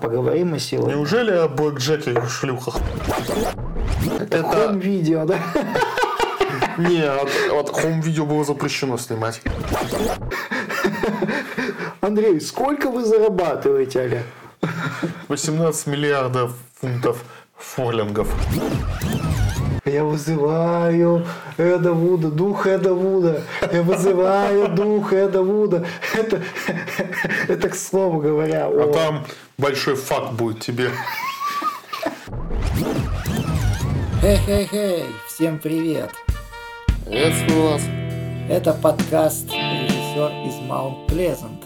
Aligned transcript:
поговорим 0.00 0.50
мы 0.50 0.58
сегодня. 0.58 0.94
Неужели 0.94 1.30
о 1.32 1.48
Блэк 1.48 1.78
Джеке 1.78 2.12
и 2.12 2.28
шлюхах? 2.28 2.78
Это, 4.18 4.38
это... 4.38 4.42
хом-видео, 4.42 5.26
да? 5.26 5.38
Нет, 6.78 7.28
вот 7.50 7.70
хом-видео 7.70 8.26
было 8.26 8.44
запрещено 8.44 8.96
снимать. 8.98 9.42
Андрей, 12.00 12.40
сколько 12.40 12.90
вы 12.90 13.04
зарабатываете, 13.04 14.00
Аля? 14.00 14.22
18 15.28 15.86
миллиардов 15.86 16.54
фунтов 16.80 17.22
форлингов. 17.56 18.28
Я 19.90 20.04
вызываю 20.04 21.26
Эда 21.56 21.92
Вуда, 21.92 22.30
дух 22.30 22.66
Эда 22.66 22.94
Вуда. 22.94 23.42
Я 23.72 23.82
вызываю 23.82 24.68
дух 24.68 25.12
Эда 25.12 25.42
Вуда. 25.42 25.84
Это, 26.14 26.40
это 27.48 27.68
к 27.68 27.74
слову 27.74 28.20
говоря. 28.20 28.66
А 28.66 28.68
о... 28.68 28.92
там 28.92 29.26
большой 29.58 29.96
факт 29.96 30.32
будет 30.34 30.60
тебе. 30.60 30.90
Хей-хей-хей, 34.20 35.06
всем 35.26 35.58
привет. 35.58 36.10
Приветствую 37.06 37.70
вас. 37.70 37.82
Это 38.48 38.72
подкаст 38.74 39.50
«Режиссер 39.50 40.30
из 40.46 40.68
Маунт 40.68 41.08
Плезант». 41.08 41.64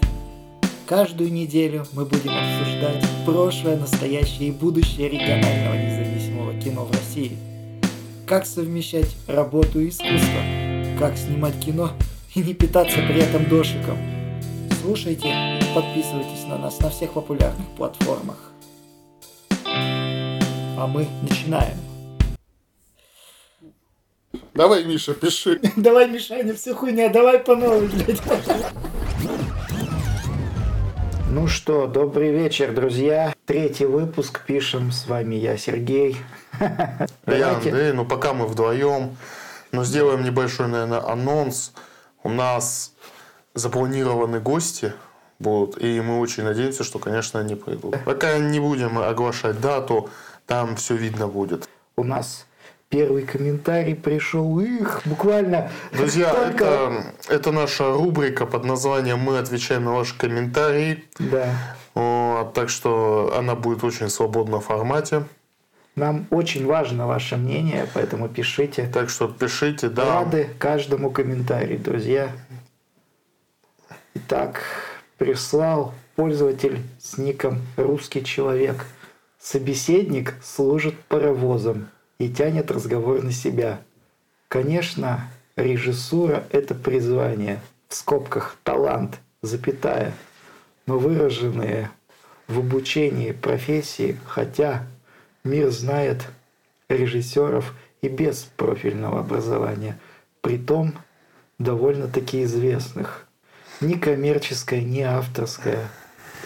Каждую 0.86 1.30
неделю 1.30 1.84
мы 1.92 2.06
будем 2.06 2.30
обсуждать 2.30 3.05
прошлое, 3.27 3.77
настоящее 3.77 4.48
и 4.48 4.52
будущее 4.52 5.11
регионального 5.11 5.75
независимого 5.75 6.55
кино 6.55 6.86
в 6.86 6.91
России– 6.91 7.36
как 8.27 8.46
совмещать 8.46 9.14
работу 9.27 9.80
и 9.80 9.88
искусство, 9.88 10.98
как 10.98 11.16
снимать 11.16 11.59
кино 11.60 11.91
и 12.34 12.41
не 12.41 12.55
питаться 12.55 12.97
при 12.97 13.20
этом 13.20 13.48
дошиком. 13.48 13.98
Слушайте 14.80 15.28
и 15.28 15.74
подписывайтесь 15.74 16.45
на 16.47 16.59
нас 16.59 16.78
на 16.80 16.91
всех 16.91 17.12
популярных 17.12 17.67
платформах. 17.77 18.52
А 19.67 20.86
мы 20.86 21.06
начинаем. 21.22 21.77
Давай, 24.55 24.84
Миша, 24.84 25.14
пиши. 25.14 25.61
Давай, 25.77 26.08
Мишаня, 26.08 26.55
все 26.55 26.75
хуйня, 26.75 27.08
давай 27.08 27.41
по 27.41 27.56
новой, 27.56 27.89
блядь. 27.89 28.20
Ну 31.30 31.48
что, 31.48 31.89
добрый 31.89 32.30
вечер, 32.30 32.72
друзья. 32.72 33.34
Третий 33.47 33.86
выпуск 33.86 34.47
пишем. 34.47 34.92
С 34.92 35.08
вами 35.08 35.34
я, 35.34 35.56
Сергей. 35.56 36.17
Я 37.27 37.55
Андрей, 37.55 37.92
ну 37.92 38.05
пока 38.05 38.33
мы 38.33 38.47
вдвоем, 38.47 39.16
но 39.72 39.84
сделаем 39.84 40.22
небольшой, 40.24 40.69
наверное, 40.69 41.06
анонс. 41.06 41.72
У 42.22 42.28
нас 42.30 42.92
запланированы 43.55 44.41
гости 44.41 44.92
будут, 45.38 45.83
и 45.83 46.00
мы 46.00 46.20
очень 46.20 46.44
надеемся, 46.44 46.84
что, 46.84 46.98
конечно, 46.98 47.41
они 47.41 47.55
придут. 47.55 47.96
Пока 48.05 48.38
не 48.38 48.61
будем 48.61 48.98
оглашать 48.98 49.61
дату, 49.61 50.08
там 50.46 50.77
все 50.77 50.94
видно 50.96 51.28
будет. 51.28 51.69
У 51.96 52.05
нас 52.05 52.46
первый 52.89 53.24
комментарий 53.24 53.94
пришел 53.94 54.61
их 54.61 55.02
буквально 55.05 55.70
друзья 55.92 56.33
только... 56.33 56.64
это 56.64 57.05
это 57.28 57.50
наша 57.50 57.92
рубрика 57.92 58.46
под 58.46 58.64
названием 58.64 59.18
мы 59.18 59.39
отвечаем 59.39 59.84
на 59.84 59.94
ваши 59.94 60.16
комментарии 60.16 61.02
да 61.18 61.48
вот, 61.94 62.52
так 62.55 62.68
что 62.68 63.34
она 63.36 63.56
будет 63.56 63.83
в 63.83 63.86
очень 63.86 64.08
свободном 64.08 64.61
формате 64.61 65.24
нам 65.97 66.27
очень 66.31 66.67
важно 66.67 67.06
ваше 67.06 67.37
мнение, 67.37 67.87
поэтому 67.95 68.28
пишите. 68.28 68.91
Так 68.92 69.11
что 69.11 69.28
пишите, 69.28 69.89
да. 69.89 70.23
Рады 70.23 70.48
каждому 70.59 71.11
комментарию, 71.11 71.78
друзья. 71.78 72.33
Итак, 74.14 74.62
прислал 75.19 75.95
пользователь 76.17 76.81
с 77.01 77.19
ником 77.19 77.61
«Русский 77.77 78.25
человек». 78.25 78.86
Собеседник 79.39 80.34
служит 80.42 80.98
паровозом 81.05 81.89
и 82.18 82.29
тянет 82.29 82.70
разговор 82.70 83.23
на 83.23 83.33
себя. 83.33 83.80
Конечно, 84.48 85.29
режиссура– 85.57 86.45
это 86.51 86.74
призвание, 86.74 87.61
в 87.89 87.95
скобках 87.95 88.57
талант, 88.63 89.18
запятая, 89.42 90.13
но 90.86 90.98
выраженные 90.98 91.91
в 92.48 92.58
обучении 92.58 93.33
профессии, 93.33 94.18
хотя 94.27 94.86
Мир 95.44 95.70
знает 95.70 96.27
режиссеров 96.88 97.74
и 98.00 98.08
без 98.08 98.48
профильного 98.56 99.20
образования, 99.20 99.98
притом 100.40 100.94
довольно-таки 101.58 102.44
известных. 102.44 103.27
Ни 103.82 103.94
коммерческое, 103.94 104.80
ни 104.80 105.00
авторское, 105.02 105.88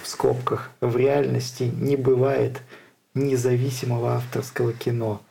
в 0.03 0.09
скобках, 0.09 0.73
в 0.81 0.97
реальности 0.97 1.63
не 1.63 1.95
бывает 1.95 2.61
независимого 3.15 4.17
авторского 4.17 4.73
кино. 4.73 5.23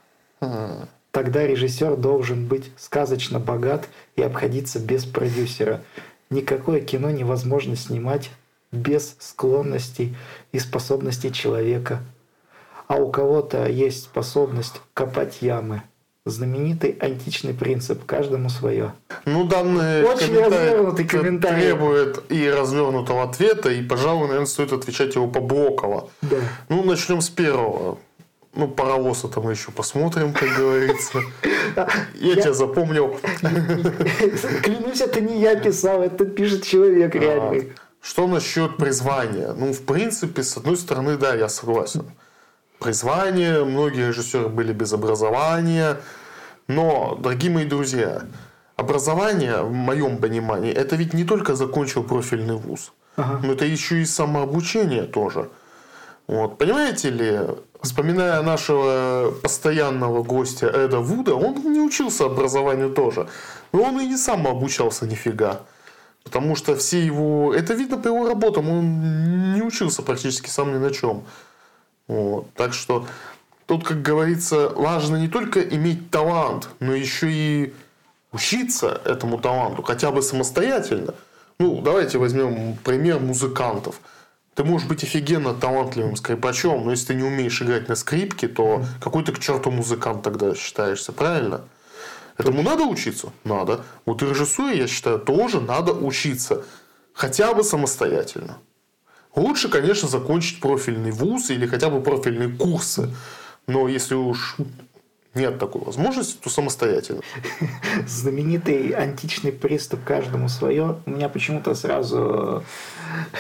Тогда 1.11 1.45
режиссер 1.45 1.97
должен 1.97 2.45
быть 2.47 2.71
сказочно 2.77 3.39
богат 3.39 3.89
и 4.15 4.21
обходиться 4.21 4.79
без 4.79 5.03
продюсера. 5.03 5.81
Никакое 6.29 6.79
кино 6.79 7.09
невозможно 7.09 7.75
снимать 7.75 8.31
без 8.71 9.17
склонностей 9.19 10.15
и 10.53 10.59
способностей 10.59 11.33
человека– 11.33 12.01
а 12.87 12.95
у 12.95 13.11
кого-то 13.11 13.67
есть 13.67 14.03
способность 14.03 14.81
копать 14.93 15.41
ямы. 15.41 15.83
Знаменитый 16.25 16.97
античный 16.99 17.53
принцип 17.53 18.05
«каждому 18.05 18.49
свое». 18.49 18.93
Ну, 19.25 19.45
данный 19.45 20.03
Очень 20.03 20.37
развернутый 20.37 21.07
комментарий. 21.07 21.61
требует 21.61 22.29
и 22.29 22.49
развернутого 22.49 23.23
ответа, 23.23 23.69
и, 23.69 23.81
пожалуй, 23.81 24.23
наверное, 24.23 24.45
стоит 24.45 24.73
отвечать 24.73 25.15
его 25.15 25.27
поблоково. 25.27 26.09
Да. 26.21 26.37
Ну, 26.67 26.83
начнем 26.83 27.21
с 27.21 27.29
первого. 27.29 27.97
Ну, 28.53 28.67
паровоз 28.67 29.23
это 29.23 29.39
мы 29.39 29.51
еще 29.51 29.71
посмотрим, 29.71 30.33
как 30.33 30.49
говорится. 30.57 31.21
Я 32.15 32.35
тебя 32.35 32.53
запомнил. 32.53 33.17
Клянусь, 34.63 34.99
это 34.99 35.21
не 35.21 35.39
я 35.39 35.55
писал, 35.55 36.01
это 36.01 36.25
пишет 36.25 36.63
человек 36.63 37.15
а, 37.15 37.19
реальный. 37.19 37.73
Что 38.01 38.27
насчет 38.27 38.75
призвания? 38.75 39.53
Ну, 39.53 39.71
в 39.71 39.81
принципе, 39.83 40.43
с 40.43 40.57
одной 40.57 40.75
стороны, 40.75 41.17
да, 41.17 41.35
я 41.35 41.47
согласен 41.47 42.05
призвание, 42.79 43.63
многие 43.63 44.07
режиссеры 44.07 44.49
были 44.49 44.73
без 44.73 44.93
образования. 44.93 45.97
Но, 46.67 47.17
дорогие 47.19 47.51
мои 47.51 47.65
друзья, 47.65 48.23
образование, 48.75 49.61
в 49.61 49.71
моем 49.71 50.17
понимании, 50.17 50.71
это 50.71 50.95
ведь 50.95 51.13
не 51.13 51.23
только 51.23 51.55
закончил 51.55 52.03
профильный 52.03 52.55
вуз, 52.55 52.91
ага. 53.15 53.39
но 53.43 53.53
это 53.53 53.65
еще 53.65 54.01
и 54.01 54.05
самообучение 54.05 55.03
тоже. 55.03 55.49
Вот. 56.27 56.57
Понимаете 56.57 57.09
ли, 57.09 57.39
вспоминая 57.81 58.41
нашего 58.41 59.33
постоянного 59.41 60.23
гостя 60.23 60.67
Эда 60.67 60.99
Вуда, 60.99 61.35
он 61.35 61.55
не 61.73 61.79
учился 61.79 62.25
образованию 62.25 62.89
тоже. 62.89 63.27
Но 63.71 63.83
он 63.83 63.99
и 63.99 64.05
не 64.05 64.17
сам 64.17 64.45
обучался 64.45 65.07
нифига. 65.07 65.61
Потому 66.23 66.57
что 66.57 66.75
все 66.75 67.05
его... 67.05 67.53
Это 67.53 67.73
видно 67.73 67.97
по 67.97 68.09
его 68.09 68.27
работам. 68.27 68.69
Он 68.69 69.53
не 69.53 69.61
учился 69.61 70.01
практически 70.03 70.49
сам 70.49 70.73
ни 70.73 70.77
на 70.77 70.91
чем. 70.91 71.23
Вот. 72.07 72.53
Так 72.53 72.73
что 72.73 73.07
тут, 73.65 73.83
как 73.85 74.01
говорится, 74.01 74.69
важно 74.69 75.17
не 75.17 75.27
только 75.27 75.61
иметь 75.61 76.09
талант, 76.09 76.69
но 76.79 76.93
еще 76.93 77.31
и 77.31 77.73
учиться 78.31 79.01
этому 79.05 79.37
таланту, 79.37 79.83
хотя 79.83 80.11
бы 80.11 80.21
самостоятельно. 80.21 81.13
Ну, 81.59 81.81
давайте 81.81 82.17
возьмем 82.17 82.77
пример 82.83 83.19
музыкантов. 83.19 83.99
Ты 84.53 84.63
можешь 84.63 84.87
быть 84.87 85.03
офигенно 85.03 85.53
талантливым 85.53 86.15
скрипачом, 86.15 86.85
но 86.85 86.91
если 86.91 87.07
ты 87.07 87.13
не 87.15 87.23
умеешь 87.23 87.61
играть 87.61 87.89
на 87.89 87.95
скрипке, 87.95 88.47
то 88.47 88.85
какой 89.01 89.23
ты 89.23 89.31
к 89.31 89.39
черту 89.39 89.69
музыкант 89.71 90.23
тогда 90.23 90.55
считаешься, 90.55 91.11
правильно? 91.11 91.61
Этому 92.37 92.61
надо 92.61 92.83
учиться? 92.83 93.31
Надо. 93.43 93.83
Вот 94.05 94.21
и 94.21 94.25
режиссуре, 94.25 94.77
я 94.77 94.87
считаю, 94.87 95.19
тоже 95.19 95.61
надо 95.61 95.93
учиться. 95.93 96.63
Хотя 97.13 97.53
бы 97.53 97.63
самостоятельно. 97.63 98.57
Лучше, 99.37 99.69
конечно, 99.69 100.09
закончить 100.09 100.59
профильный 100.59 101.11
вуз 101.11 101.51
или 101.51 101.67
хотя 101.67 101.89
бы 101.89 102.01
профильные 102.01 102.49
курсы. 102.49 103.13
Но 103.67 103.87
если 103.87 104.15
уж 104.15 104.57
нет 105.35 105.59
такой 105.59 105.83
возможности, 105.83 106.39
то 106.41 106.49
самостоятельно. 106.49 107.21
Знаменитый 108.07 108.89
античный 108.89 109.51
приступ 109.51 110.03
каждому 110.03 110.49
свое. 110.49 110.95
У 111.05 111.11
меня 111.11 111.29
почему-то 111.29 111.75
сразу 111.75 112.63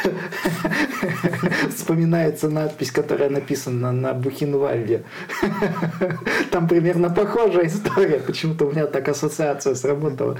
вспоминается 1.75 2.49
надпись, 2.49 2.91
которая 2.91 3.31
написана 3.31 3.91
на 3.91 4.13
Бухенвальде. 4.13 5.03
Там 6.51 6.67
примерно 6.67 7.09
похожая 7.09 7.65
история. 7.65 8.19
Почему-то 8.19 8.65
у 8.67 8.71
меня 8.71 8.85
так 8.85 9.09
ассоциация 9.09 9.73
сработала. 9.73 10.37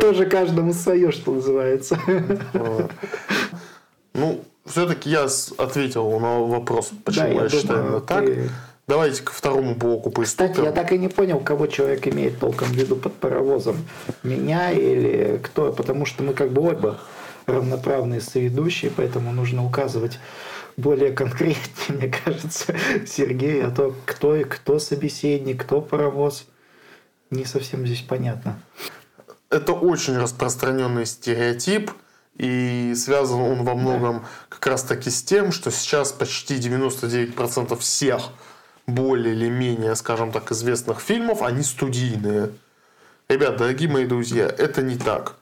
Тоже 0.00 0.26
каждому 0.26 0.72
свое, 0.72 1.12
что 1.12 1.34
называется. 1.34 2.00
Ну, 4.14 4.44
все-таки 4.64 5.10
я 5.10 5.26
ответил 5.58 6.18
на 6.18 6.40
вопрос, 6.40 6.90
почему 7.04 7.26
да, 7.26 7.32
я, 7.32 7.42
я 7.42 7.48
считаю 7.48 7.84
думаю, 7.84 8.00
так. 8.00 8.24
Ты... 8.24 8.50
Давайте 8.86 9.22
ко 9.22 9.32
второму 9.32 9.74
блоку 9.74 10.10
приступим. 10.10 10.50
Кстати, 10.50 10.66
я 10.66 10.72
так 10.72 10.92
и 10.92 10.98
не 10.98 11.08
понял, 11.08 11.40
кого 11.40 11.66
человек 11.66 12.06
имеет 12.06 12.38
толком 12.38 12.68
в 12.68 12.72
виду 12.72 12.96
под 12.96 13.14
паровозом. 13.14 13.78
Меня 14.22 14.72
или 14.72 15.40
кто? 15.42 15.72
Потому 15.72 16.04
что 16.04 16.22
мы 16.22 16.34
как 16.34 16.50
бы 16.50 16.70
оба 16.70 17.00
равноправные 17.46 18.20
соведущие, 18.20 18.92
поэтому 18.94 19.32
нужно 19.32 19.64
указывать 19.64 20.18
более 20.76 21.12
конкретнее, 21.12 21.58
мне 21.88 22.08
кажется, 22.08 22.74
Сергей, 23.06 23.64
а 23.64 23.70
то 23.70 23.94
кто 24.04 24.36
и 24.36 24.44
кто 24.44 24.78
собеседник, 24.78 25.62
кто 25.62 25.80
паровоз, 25.80 26.46
не 27.30 27.44
совсем 27.44 27.86
здесь 27.86 28.02
понятно. 28.02 28.60
Это 29.50 29.72
очень 29.72 30.16
распространенный 30.18 31.06
стереотип, 31.06 31.90
и 32.36 32.94
связан 32.96 33.40
он 33.40 33.64
во 33.64 33.74
многом 33.74 34.20
да. 34.20 34.28
как 34.48 34.66
раз 34.66 34.82
таки 34.82 35.10
с 35.10 35.22
тем, 35.22 35.52
что 35.52 35.70
сейчас 35.70 36.12
почти 36.12 36.56
99% 36.56 37.78
всех 37.78 38.30
более 38.86 39.34
или 39.34 39.48
менее, 39.48 39.94
скажем 39.94 40.32
так, 40.32 40.50
известных 40.52 41.00
фильмов, 41.00 41.42
они 41.42 41.62
студийные. 41.62 42.50
Ребят, 43.28 43.56
дорогие 43.56 43.88
мои 43.88 44.04
друзья, 44.04 44.46
это 44.46 44.82
не 44.82 44.96
так. 44.96 45.36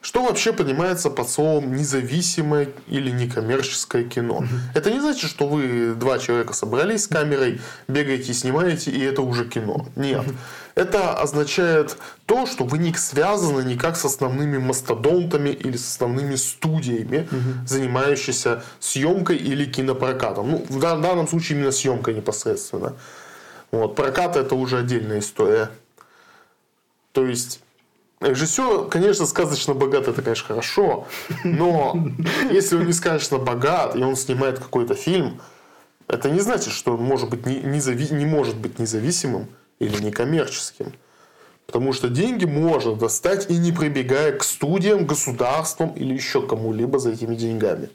Что 0.00 0.22
вообще 0.22 0.52
понимается 0.52 1.10
под 1.10 1.28
словом 1.28 1.74
независимое 1.74 2.68
или 2.86 3.10
некоммерческое 3.10 4.04
кино? 4.04 4.44
Это 4.74 4.92
не 4.92 5.00
значит, 5.00 5.28
что 5.28 5.48
вы 5.48 5.94
два 5.94 6.18
человека 6.18 6.54
собрались 6.54 7.04
с 7.04 7.08
камерой, 7.08 7.60
бегаете, 7.88 8.32
снимаете, 8.32 8.92
и 8.92 9.00
это 9.00 9.22
уже 9.22 9.44
кино. 9.44 9.86
Нет. 9.96 10.24
Это 10.76 11.14
означает 11.14 11.96
то, 12.26 12.46
что 12.46 12.62
вы 12.62 12.78
не 12.78 12.94
связаны 12.94 13.62
никак 13.62 13.96
с 13.96 14.04
основными 14.04 14.58
мастодонтами 14.58 15.50
или 15.50 15.76
с 15.76 15.88
основными 15.88 16.36
студиями, 16.36 17.28
занимающимися 17.66 18.62
съемкой 18.78 19.36
или 19.36 19.64
кинопрокатом. 19.64 20.50
Ну, 20.50 20.66
в 20.68 20.78
данном 20.78 21.26
случае 21.26 21.58
именно 21.58 21.72
съемкой 21.72 22.14
непосредственно. 22.14 22.94
Вот. 23.72 23.96
Прокат 23.96 24.36
это 24.36 24.54
уже 24.54 24.78
отдельная 24.78 25.18
история. 25.18 25.70
То 27.12 27.26
есть 27.26 27.60
Режиссер, 28.20 28.88
конечно, 28.88 29.26
сказочно 29.26 29.74
богат, 29.74 30.08
это, 30.08 30.22
конечно, 30.22 30.46
хорошо, 30.48 31.06
но 31.44 31.96
если 32.50 32.76
он 32.76 32.86
не 32.86 32.92
сказочно 32.92 33.38
богат, 33.38 33.94
и 33.94 34.02
он 34.02 34.16
снимает 34.16 34.58
какой-то 34.58 34.94
фильм, 34.94 35.40
это 36.08 36.28
не 36.30 36.40
значит, 36.40 36.72
что 36.72 36.94
он 36.94 37.02
может 37.02 37.30
быть 37.30 37.46
не, 37.46 37.60
не, 37.60 37.80
зави, 37.80 38.08
не 38.10 38.26
может 38.26 38.56
быть 38.56 38.78
независимым 38.78 39.48
или 39.78 40.02
некоммерческим. 40.02 40.94
Потому 41.66 41.92
что 41.92 42.08
деньги 42.08 42.46
можно 42.46 42.94
достать 42.94 43.50
и 43.50 43.56
не 43.58 43.72
прибегая 43.72 44.32
к 44.32 44.42
студиям, 44.42 45.06
государствам 45.06 45.90
или 45.90 46.14
еще 46.14 46.44
кому-либо 46.44 46.98
за 46.98 47.10
этими 47.10 47.36
деньгами. 47.36 47.90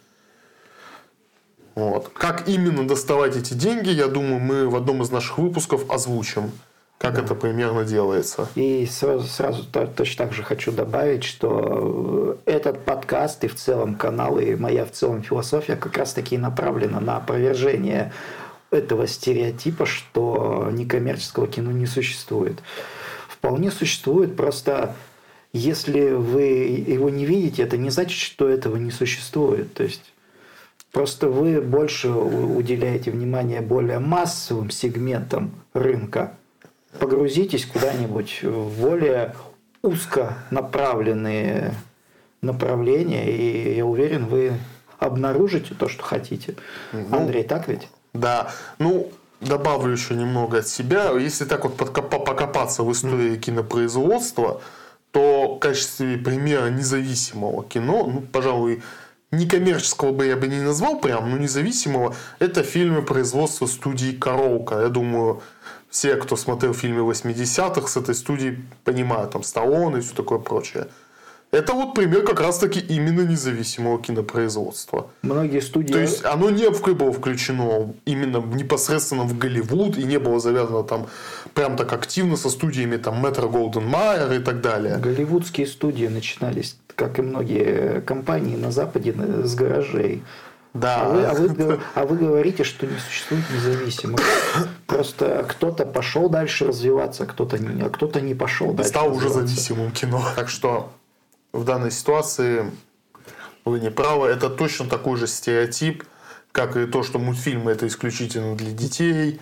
Вот. 1.73 2.09
Как 2.09 2.47
именно 2.47 2.87
доставать 2.87 3.35
эти 3.35 3.55
деньги, 3.55 3.89
я 3.89 4.07
думаю, 4.07 4.39
мы 4.39 4.69
в 4.69 4.75
одном 4.75 5.01
из 5.01 5.09
наших 5.09 5.39
выпусков 5.39 5.89
озвучим 5.89 6.51
как 7.03 7.15
да. 7.15 7.21
это 7.23 7.35
примерно 7.35 7.83
делается. 7.83 8.47
И 8.55 8.85
сразу, 8.85 9.27
сразу 9.27 9.65
точно 9.65 10.25
так 10.25 10.33
же 10.33 10.41
хочу 10.41 10.71
добавить, 10.71 11.25
что 11.25 12.39
э, 12.45 12.51
этот 12.53 12.85
подкаст 12.85 13.43
и 13.43 13.49
в 13.49 13.55
целом 13.55 13.95
канал, 13.95 14.39
и 14.39 14.55
моя 14.55 14.85
в 14.85 14.91
целом 14.91 15.21
философия 15.21 15.75
как 15.75 15.97
раз 15.97 16.13
таки 16.13 16.37
направлена 16.37 17.01
на 17.01 17.17
опровержение 17.17 18.13
этого 18.71 19.05
стереотипа, 19.05 19.85
что 19.85 20.69
некоммерческого 20.71 21.47
кино 21.47 21.73
не 21.73 21.87
существует. 21.87 22.59
Вполне 23.27 23.69
существует, 23.69 24.37
просто 24.37 24.95
если 25.51 26.11
вы 26.11 26.43
его 26.87 27.09
не 27.09 27.25
видите, 27.25 27.63
это 27.63 27.75
не 27.75 27.89
значит, 27.89 28.17
что 28.17 28.47
этого 28.47 28.77
не 28.77 28.91
существует. 28.91 29.73
То 29.73 29.83
есть 29.83 30.13
Просто 30.93 31.27
вы 31.27 31.59
больше 31.59 32.07
уделяете 32.09 33.09
внимание 33.09 33.61
более 33.61 33.97
массовым 33.97 34.69
сегментам 34.69 35.51
рынка, 35.73 36.37
погрузитесь 36.99 37.65
куда-нибудь 37.65 38.43
в 38.43 38.81
более 38.81 39.35
узко 39.81 40.37
направленные 40.51 41.73
направления, 42.41 43.29
и 43.29 43.75
я 43.75 43.85
уверен, 43.85 44.25
вы 44.25 44.53
обнаружите 44.99 45.75
то, 45.75 45.87
что 45.87 46.03
хотите. 46.03 46.55
Ну, 46.91 47.17
Андрей, 47.17 47.43
так 47.43 47.67
ведь? 47.67 47.89
Да. 48.13 48.51
Ну, 48.79 49.11
добавлю 49.41 49.91
еще 49.91 50.15
немного 50.15 50.59
от 50.59 50.67
себя. 50.67 51.11
Если 51.11 51.45
так 51.45 51.63
вот 51.63 51.75
покопаться 51.75 52.83
в 52.83 52.91
истории 52.91 53.37
кинопроизводства, 53.37 54.61
то 55.11 55.55
в 55.55 55.59
качестве 55.59 56.17
примера 56.17 56.69
независимого 56.69 57.63
кино, 57.63 58.09
ну, 58.11 58.21
пожалуй, 58.21 58.81
некоммерческого 59.31 60.11
бы 60.11 60.25
я 60.25 60.35
бы 60.35 60.47
не 60.47 60.61
назвал 60.61 60.99
прям, 60.99 61.29
но 61.29 61.37
независимого, 61.37 62.15
это 62.39 62.63
фильмы 62.63 63.01
производства 63.01 63.65
студии 63.65 64.11
Коровка. 64.11 64.81
Я 64.81 64.89
думаю, 64.89 65.41
все, 65.93 66.15
кто 66.15 66.35
смотрел 66.35 66.73
фильмы 66.73 67.01
80-х 67.01 67.87
с 67.87 67.97
этой 67.97 68.15
студии, 68.15 68.57
понимают, 68.83 69.29
там, 69.31 69.43
Сталлоне 69.43 69.99
и 69.99 70.01
все 70.01 70.15
такое 70.15 70.39
прочее. 70.39 70.87
Это 71.51 71.73
вот 71.73 71.93
пример 71.93 72.25
как 72.25 72.39
раз-таки 72.41 72.79
именно 72.79 73.21
независимого 73.21 74.01
кинопроизводства. 74.01 75.11
Многие 75.21 75.61
студии... 75.61 75.93
То 75.93 75.99
есть, 75.99 76.25
оно 76.25 76.49
не 76.49 76.67
было 76.67 77.13
включено 77.13 77.93
именно 78.05 78.37
непосредственно 78.37 79.23
в 79.23 79.37
Голливуд 79.37 79.95
и 79.99 80.03
не 80.03 80.17
было 80.17 80.39
завязано 80.39 80.83
там 80.83 81.05
прям 81.53 81.77
так 81.77 81.93
активно 81.93 82.37
со 82.37 82.49
студиями 82.49 82.97
там 82.97 83.23
Метро 83.23 83.47
Голден 83.47 83.85
Майер 83.85 84.31
и 84.33 84.39
так 84.39 84.61
далее. 84.61 84.97
Голливудские 84.97 85.67
студии 85.67 86.07
начинались, 86.07 86.75
как 86.95 87.19
и 87.19 87.21
многие 87.21 88.01
компании 88.01 88.55
на 88.55 88.71
Западе, 88.71 89.13
с 89.13 89.53
гаражей. 89.53 90.23
Да. 90.73 91.03
А 91.03 91.09
вы, 91.09 91.23
а, 91.23 91.33
вы, 91.33 91.79
а 91.95 92.05
вы 92.05 92.17
говорите, 92.17 92.63
что 92.63 92.87
не 92.87 92.97
существует 92.97 93.43
независимых. 93.51 94.19
Просто 94.87 95.45
кто-то 95.47 95.85
пошел 95.85 96.29
дальше 96.29 96.67
развиваться, 96.67 97.25
кто-то 97.25 97.57
не, 97.59 97.83
а 97.83 97.89
кто-то 97.89 98.21
не 98.21 98.33
пошел 98.33 98.73
дальше. 98.73 98.89
Стал 98.89 99.13
уже 99.13 99.29
зависимым 99.29 99.91
кино. 99.91 100.23
Так 100.35 100.49
что 100.49 100.91
в 101.51 101.63
данной 101.63 101.91
ситуации 101.91 102.71
вы 103.65 103.79
не 103.79 103.91
правы. 103.91 104.27
Это 104.27 104.49
точно 104.49 104.87
такой 104.87 105.17
же 105.17 105.27
стереотип, 105.27 106.03
как 106.51 106.75
и 106.75 106.85
то, 106.85 107.03
что 107.03 107.19
мультфильмы 107.19 107.71
это 107.71 107.87
исключительно 107.87 108.55
для 108.55 108.71
детей. 108.71 109.39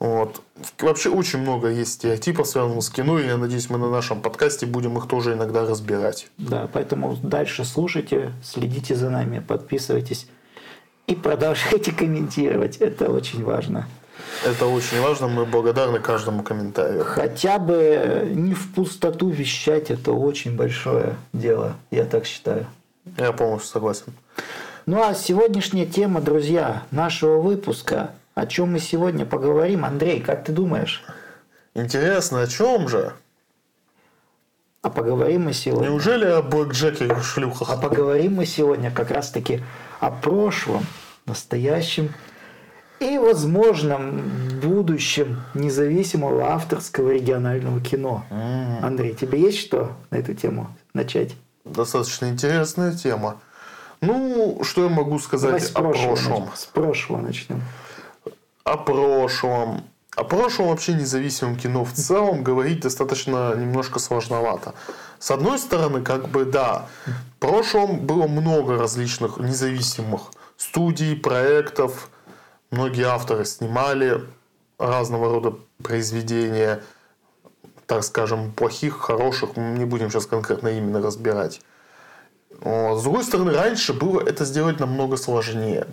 Вот. 0.00 0.42
Вообще 0.80 1.10
очень 1.10 1.38
много 1.38 1.68
есть 1.68 1.92
стереотипов, 1.92 2.48
связанных 2.48 2.82
с 2.82 2.90
кино, 2.90 3.20
и 3.20 3.26
я 3.26 3.36
надеюсь, 3.36 3.70
мы 3.70 3.78
на 3.78 3.88
нашем 3.88 4.20
подкасте 4.20 4.66
будем 4.66 4.98
их 4.98 5.06
тоже 5.06 5.34
иногда 5.34 5.64
разбирать. 5.64 6.26
Да, 6.38 6.68
поэтому 6.72 7.16
дальше 7.22 7.64
слушайте, 7.64 8.32
следите 8.42 8.96
за 8.96 9.10
нами, 9.10 9.38
подписывайтесь 9.38 10.26
и 11.06 11.14
продолжайте 11.14 11.92
комментировать. 11.92 12.76
Это 12.78 13.10
очень 13.10 13.44
важно. 13.44 13.86
Это 14.44 14.66
очень 14.66 15.00
важно, 15.00 15.28
мы 15.28 15.44
благодарны 15.44 15.98
каждому 15.98 16.42
комментарию. 16.42 17.04
Хотя 17.04 17.58
бы 17.58 18.28
не 18.32 18.54
в 18.54 18.72
пустоту 18.74 19.30
вещать, 19.30 19.90
это 19.90 20.12
очень 20.12 20.56
большое 20.56 21.16
дело, 21.32 21.74
я 21.90 22.04
так 22.04 22.26
считаю. 22.26 22.66
Я 23.18 23.32
полностью 23.32 23.72
согласен. 23.72 24.12
Ну 24.86 25.02
а 25.02 25.14
сегодняшняя 25.14 25.86
тема, 25.86 26.20
друзья, 26.20 26.82
нашего 26.90 27.40
выпуска, 27.40 28.12
о 28.34 28.46
чем 28.46 28.72
мы 28.72 28.80
сегодня 28.80 29.24
поговорим, 29.26 29.84
Андрей, 29.84 30.20
как 30.20 30.44
ты 30.44 30.52
думаешь? 30.52 31.04
Интересно, 31.74 32.42
о 32.42 32.46
чем 32.46 32.88
же? 32.88 33.12
А 34.82 34.90
поговорим 34.90 35.44
мы 35.44 35.52
сегодня... 35.52 35.86
Неужели 35.88 36.24
о 36.24 36.42
блэкджеке 36.42 37.06
и 37.06 37.22
шлюхах? 37.22 37.70
А 37.70 37.76
поговорим 37.76 38.34
мы 38.34 38.46
сегодня 38.46 38.90
как 38.90 39.12
раз-таки 39.12 39.62
о 40.02 40.10
прошлом, 40.10 40.84
настоящем 41.26 42.12
и 42.98 43.18
возможном 43.18 44.20
будущем 44.60 45.42
независимого 45.54 46.48
авторского 46.48 47.12
регионального 47.12 47.80
кино. 47.80 48.24
Mm. 48.30 48.80
Андрей, 48.82 49.14
тебе 49.14 49.40
есть 49.40 49.58
что 49.60 49.92
на 50.10 50.16
эту 50.16 50.34
тему 50.34 50.76
начать? 50.92 51.36
Достаточно 51.64 52.26
интересная 52.26 52.92
тема. 52.92 53.40
Ну, 54.00 54.64
что 54.64 54.82
я 54.82 54.88
могу 54.88 55.20
сказать 55.20 55.70
о 55.70 55.80
прошлом? 55.80 56.10
Начнем. 56.10 56.48
С 56.56 56.66
прошлого 56.66 57.20
начнем. 57.20 57.62
О 58.64 58.76
прошлом. 58.78 59.84
О 60.16 60.24
прошлом 60.24 60.68
вообще 60.68 60.94
независимом 60.94 61.54
кино 61.56 61.84
в 61.84 61.92
целом 61.92 62.42
говорить 62.42 62.80
достаточно 62.80 63.54
немножко 63.54 64.00
сложновато. 64.00 64.74
С 65.22 65.30
одной 65.30 65.60
стороны, 65.60 66.02
как 66.02 66.26
бы 66.30 66.44
да, 66.44 66.88
в 67.06 67.38
прошлом 67.38 68.00
было 68.00 68.26
много 68.26 68.76
различных 68.76 69.36
независимых 69.36 70.22
студий, 70.56 71.14
проектов. 71.14 72.10
Многие 72.72 73.04
авторы 73.04 73.44
снимали 73.44 74.24
разного 74.78 75.32
рода 75.32 75.54
произведения, 75.80 76.82
так 77.86 78.02
скажем, 78.02 78.50
плохих, 78.50 78.98
хороших. 78.98 79.56
Мы 79.56 79.78
не 79.78 79.84
будем 79.84 80.10
сейчас 80.10 80.26
конкретно 80.26 80.66
именно 80.66 81.00
разбирать. 81.00 81.60
С 82.60 83.02
другой 83.02 83.22
стороны, 83.22 83.52
раньше 83.52 83.92
было 83.92 84.20
это 84.20 84.44
сделать 84.44 84.80
намного 84.80 85.16
сложнее. 85.16 85.86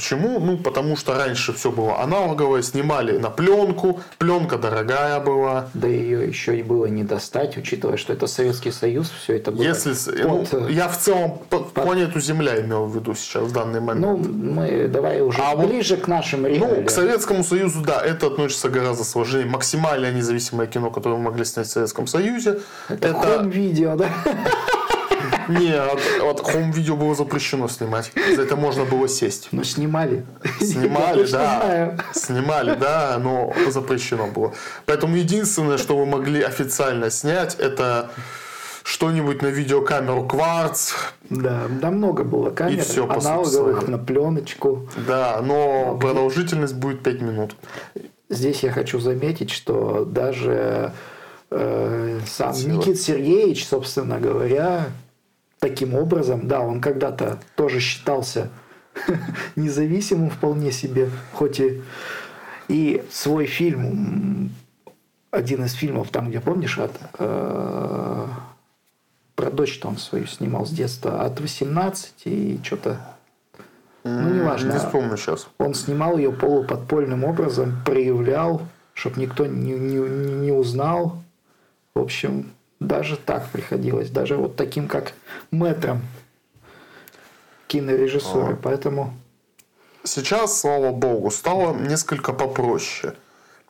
Почему? 0.00 0.40
Ну, 0.40 0.56
потому 0.56 0.96
что 0.96 1.14
раньше 1.14 1.52
все 1.52 1.70
было 1.70 2.00
аналоговое, 2.00 2.62
снимали 2.62 3.18
на 3.18 3.28
пленку, 3.28 4.00
пленка 4.16 4.56
дорогая 4.56 5.20
была. 5.20 5.68
Да 5.74 5.88
ее 5.88 6.26
еще 6.26 6.58
и 6.58 6.62
было 6.62 6.86
не 6.86 7.04
достать, 7.04 7.58
учитывая, 7.58 7.98
что 7.98 8.14
это 8.14 8.26
Советский 8.26 8.70
Союз, 8.70 9.10
все 9.10 9.36
это 9.36 9.50
было. 9.50 9.62
Если, 9.62 9.92
ну, 10.22 10.38
под, 10.38 10.52
ну, 10.52 10.68
я 10.68 10.88
в 10.88 10.96
целом 10.96 11.38
под, 11.50 11.72
планету 11.74 12.18
Земля 12.18 12.62
имел 12.62 12.86
в 12.86 12.94
виду 12.96 13.14
сейчас 13.14 13.42
в 13.42 13.52
данный 13.52 13.80
момент. 13.80 14.06
Ну, 14.06 14.16
мы 14.16 14.88
давай 14.88 15.20
уже 15.20 15.38
а 15.42 15.54
ближе 15.54 15.96
вот, 15.96 16.04
к 16.06 16.08
нашим 16.08 16.46
реалиям. 16.46 16.76
Ну, 16.76 16.84
к 16.86 16.90
Советскому 16.90 17.44
Союзу, 17.44 17.82
да, 17.82 18.00
это 18.00 18.28
относится 18.28 18.70
гораздо 18.70 19.04
сложнее. 19.04 19.44
Максимально 19.44 20.10
независимое 20.10 20.66
кино, 20.66 20.90
которое 20.90 21.16
мы 21.16 21.24
могли 21.24 21.44
снять 21.44 21.66
в 21.66 21.72
Советском 21.72 22.06
Союзе. 22.06 22.60
Это, 22.88 23.08
это... 23.08 23.42
видео, 23.44 23.96
да? 23.96 24.08
Нет, 25.58 25.98
вот 26.20 26.40
хом-видео 26.44 26.96
было 26.96 27.14
запрещено 27.14 27.68
снимать. 27.68 28.12
За 28.34 28.42
это 28.42 28.56
можно 28.56 28.84
было 28.84 29.08
сесть. 29.08 29.48
Но 29.52 29.64
снимали. 29.64 30.24
Снимали, 30.60 31.26
да. 31.30 31.96
Снимали, 32.12 32.74
да, 32.74 33.18
но 33.18 33.52
запрещено 33.68 34.26
было. 34.26 34.54
Поэтому 34.86 35.16
единственное, 35.16 35.78
что 35.78 35.96
вы 35.96 36.06
могли 36.06 36.42
официально 36.42 37.10
снять, 37.10 37.56
это 37.56 38.10
что-нибудь 38.82 39.42
на 39.42 39.48
видеокамеру 39.48 40.24
кварц. 40.26 40.92
Да, 41.28 41.62
да 41.68 41.90
много 41.90 42.24
было 42.24 42.50
камер, 42.50 42.78
и 42.78 42.80
все, 42.80 43.08
аналоговых 43.08 43.88
на 43.88 43.98
пленочку. 43.98 44.88
Да, 45.06 45.40
но 45.42 45.96
продолжительность 46.00 46.74
будет 46.74 47.02
5 47.02 47.20
минут. 47.20 47.56
Здесь 48.28 48.62
я 48.62 48.72
хочу 48.72 49.00
заметить, 49.00 49.50
что 49.50 50.04
даже 50.04 50.92
э, 51.50 52.20
сам. 52.26 52.52
Никит 52.52 53.00
Сергеевич, 53.00 53.66
собственно 53.66 54.18
говоря, 54.18 54.86
таким 55.60 55.94
образом, 55.94 56.48
да, 56.48 56.60
он 56.60 56.80
когда-то 56.80 57.38
тоже 57.54 57.80
считался 57.80 58.50
независимым 59.56 60.30
вполне 60.30 60.72
себе, 60.72 61.08
хоть 61.32 61.60
и 61.60 61.80
и 62.70 63.04
свой 63.10 63.46
фильм, 63.46 64.52
один 65.32 65.64
из 65.64 65.72
фильмов, 65.72 66.10
там, 66.10 66.30
где, 66.30 66.40
помнишь, 66.40 66.78
от, 66.78 66.92
э, 67.18 68.26
про 69.34 69.50
дочь-то 69.50 69.88
он 69.88 69.96
свою 69.96 70.26
снимал 70.26 70.66
с 70.66 70.70
детства, 70.70 71.24
от 71.24 71.40
18 71.40 72.12
и 72.26 72.60
что-то 72.62 73.00
ну, 74.04 74.34
неважно. 74.34 74.72
Не 74.72 74.78
вспомню 74.78 75.16
сейчас. 75.16 75.48
Он 75.58 75.74
снимал 75.74 76.16
ее 76.16 76.32
полуподпольным 76.32 77.24
образом, 77.24 77.74
проявлял, 77.84 78.62
чтобы 78.94 79.20
никто 79.20 79.46
не, 79.46 79.72
не, 79.72 79.98
не 79.98 80.52
узнал. 80.52 81.20
В 81.94 81.98
общем, 81.98 82.52
даже 82.80 83.16
так 83.16 83.48
приходилось. 83.50 84.10
Даже 84.10 84.36
вот 84.36 84.56
таким, 84.56 84.88
как 84.88 85.12
мэтром 85.50 86.02
кинорежиссуры. 87.68 88.54
А. 88.54 88.58
Поэтому... 88.60 89.14
Сейчас, 90.02 90.58
слава 90.58 90.92
богу, 90.92 91.30
стало 91.30 91.76
несколько 91.76 92.32
попроще. 92.32 93.14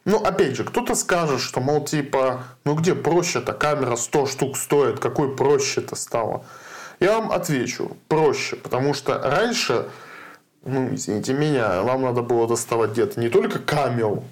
Ну, 0.04 0.16
опять 0.18 0.54
же, 0.54 0.64
кто-то 0.64 0.94
скажет, 0.94 1.40
что, 1.40 1.60
мол, 1.60 1.84
типа, 1.84 2.44
ну 2.64 2.76
где 2.76 2.94
проще-то, 2.94 3.52
камера 3.52 3.96
100 3.96 4.26
штук 4.26 4.56
стоит, 4.56 5.00
какой 5.00 5.34
проще-то 5.34 5.96
стало? 5.96 6.44
Я 7.00 7.18
вам 7.18 7.32
отвечу, 7.32 7.96
проще, 8.06 8.56
потому 8.56 8.94
что 8.94 9.18
раньше 9.18 9.86
ну, 10.64 10.94
извините 10.94 11.32
меня, 11.32 11.82
вам 11.82 12.02
надо 12.02 12.22
было 12.22 12.46
доставать 12.46 12.90
где-то 12.90 13.18
не 13.20 13.28
только 13.28 13.58
камеру, 13.58 14.24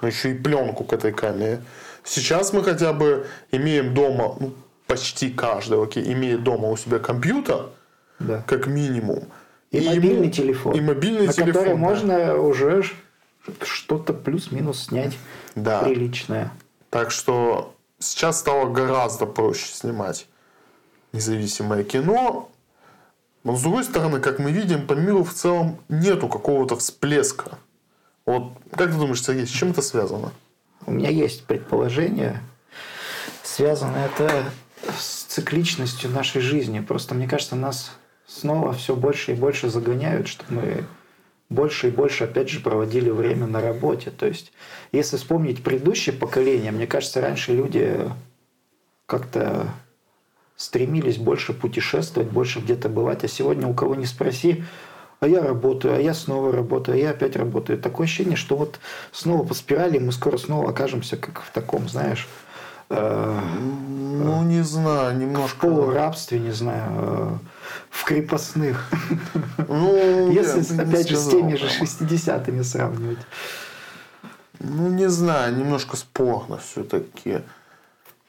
но 0.00 0.08
еще 0.08 0.30
и 0.30 0.34
пленку 0.34 0.84
к 0.84 0.92
этой 0.92 1.12
камере. 1.12 1.62
Сейчас 2.04 2.52
мы 2.52 2.62
хотя 2.62 2.92
бы 2.92 3.26
имеем 3.50 3.94
дома, 3.94 4.36
ну, 4.38 4.52
почти 4.86 5.30
каждый, 5.30 5.82
окей, 5.82 6.12
имеет 6.12 6.44
дома 6.44 6.68
у 6.68 6.76
себя 6.76 6.98
компьютер, 6.98 7.70
да. 8.18 8.44
как 8.46 8.66
минимум. 8.66 9.24
И, 9.70 9.78
и 9.78 9.88
мобильный 9.88 10.24
ему, 10.24 10.30
телефон. 10.30 10.74
И 10.74 10.80
мобильный 10.80 11.26
на 11.26 11.32
телефон. 11.32 11.52
который 11.52 11.72
да. 11.72 11.76
можно 11.76 12.36
уже 12.36 12.84
что-то 13.62 14.12
плюс-минус 14.12 14.84
снять 14.86 15.16
да. 15.54 15.82
приличное. 15.82 16.52
Так 16.90 17.10
что 17.10 17.74
сейчас 17.98 18.38
стало 18.38 18.70
гораздо 18.70 19.26
проще 19.26 19.74
снимать 19.74 20.28
независимое 21.12 21.84
кино. 21.84 22.50
Но 23.42 23.56
с 23.56 23.62
другой 23.62 23.84
стороны, 23.84 24.20
как 24.20 24.38
мы 24.38 24.52
видим, 24.52 24.86
по 24.86 24.92
миру 24.92 25.24
в 25.24 25.32
целом 25.32 25.78
нету 25.88 26.28
какого-то 26.28 26.76
всплеска. 26.76 27.58
Вот 28.26 28.52
как 28.70 28.90
ты 28.90 28.96
думаешь, 28.96 29.22
Сергей, 29.22 29.46
с 29.46 29.50
чем 29.50 29.70
это 29.70 29.82
связано? 29.82 30.32
У 30.86 30.92
меня 30.92 31.10
есть 31.10 31.44
предположение. 31.44 32.40
Связано 33.42 33.96
это 33.96 34.50
с 34.98 35.24
цикличностью 35.24 36.10
нашей 36.10 36.40
жизни. 36.40 36.80
Просто 36.80 37.14
мне 37.14 37.26
кажется, 37.26 37.56
нас 37.56 37.92
снова 38.26 38.72
все 38.72 38.94
больше 38.94 39.32
и 39.32 39.34
больше 39.34 39.70
загоняют, 39.70 40.28
чтобы 40.28 40.54
мы 40.54 40.84
больше 41.48 41.88
и 41.88 41.90
больше, 41.90 42.24
опять 42.24 42.48
же, 42.48 42.60
проводили 42.60 43.10
время 43.10 43.46
на 43.46 43.60
работе. 43.60 44.10
То 44.10 44.26
есть, 44.26 44.52
если 44.92 45.16
вспомнить 45.16 45.62
предыдущее 45.62 46.14
поколение, 46.14 46.72
мне 46.72 46.86
кажется, 46.86 47.20
раньше 47.20 47.52
люди 47.52 48.10
как-то 49.06 49.68
стремились 50.56 51.16
больше 51.16 51.52
путешествовать, 51.52 52.30
больше 52.30 52.60
где-то 52.60 52.88
бывать. 52.88 53.24
А 53.24 53.28
сегодня 53.28 53.66
у 53.66 53.74
кого 53.74 53.94
не 53.94 54.06
спроси, 54.06 54.64
а 55.24 55.28
я 55.28 55.42
работаю, 55.42 55.94
а 55.94 55.98
я 55.98 56.14
снова 56.14 56.52
работаю, 56.52 56.96
а 56.96 56.98
я 56.98 57.10
опять 57.10 57.36
работаю. 57.36 57.78
Такое 57.78 58.04
ощущение, 58.04 58.36
что 58.36 58.56
вот 58.56 58.78
снова 59.12 59.44
по 59.46 59.54
спирали 59.54 59.98
мы 59.98 60.12
скоро 60.12 60.36
снова 60.36 60.70
окажемся 60.70 61.16
как 61.16 61.42
в 61.42 61.50
таком, 61.50 61.88
знаешь, 61.88 62.28
э, 62.90 63.40
ну, 63.70 64.42
не 64.42 64.62
знаю, 64.62 65.16
немножко. 65.16 65.48
В 65.48 65.60
полурабстве, 65.60 66.38
не 66.38 66.52
знаю, 66.52 66.90
э, 66.92 67.28
в 67.90 68.04
крепостных. 68.04 68.90
Ну, 69.68 70.30
Если, 70.30 70.80
опять 70.80 71.08
же, 71.08 71.16
с 71.16 71.28
теми 71.28 71.56
же 71.56 71.66
60-ми 71.66 72.62
сравнивать. 72.62 73.18
Ну, 74.60 74.88
не 74.88 75.08
знаю, 75.08 75.56
немножко 75.56 75.96
спорно 75.96 76.58
все-таки 76.58 77.40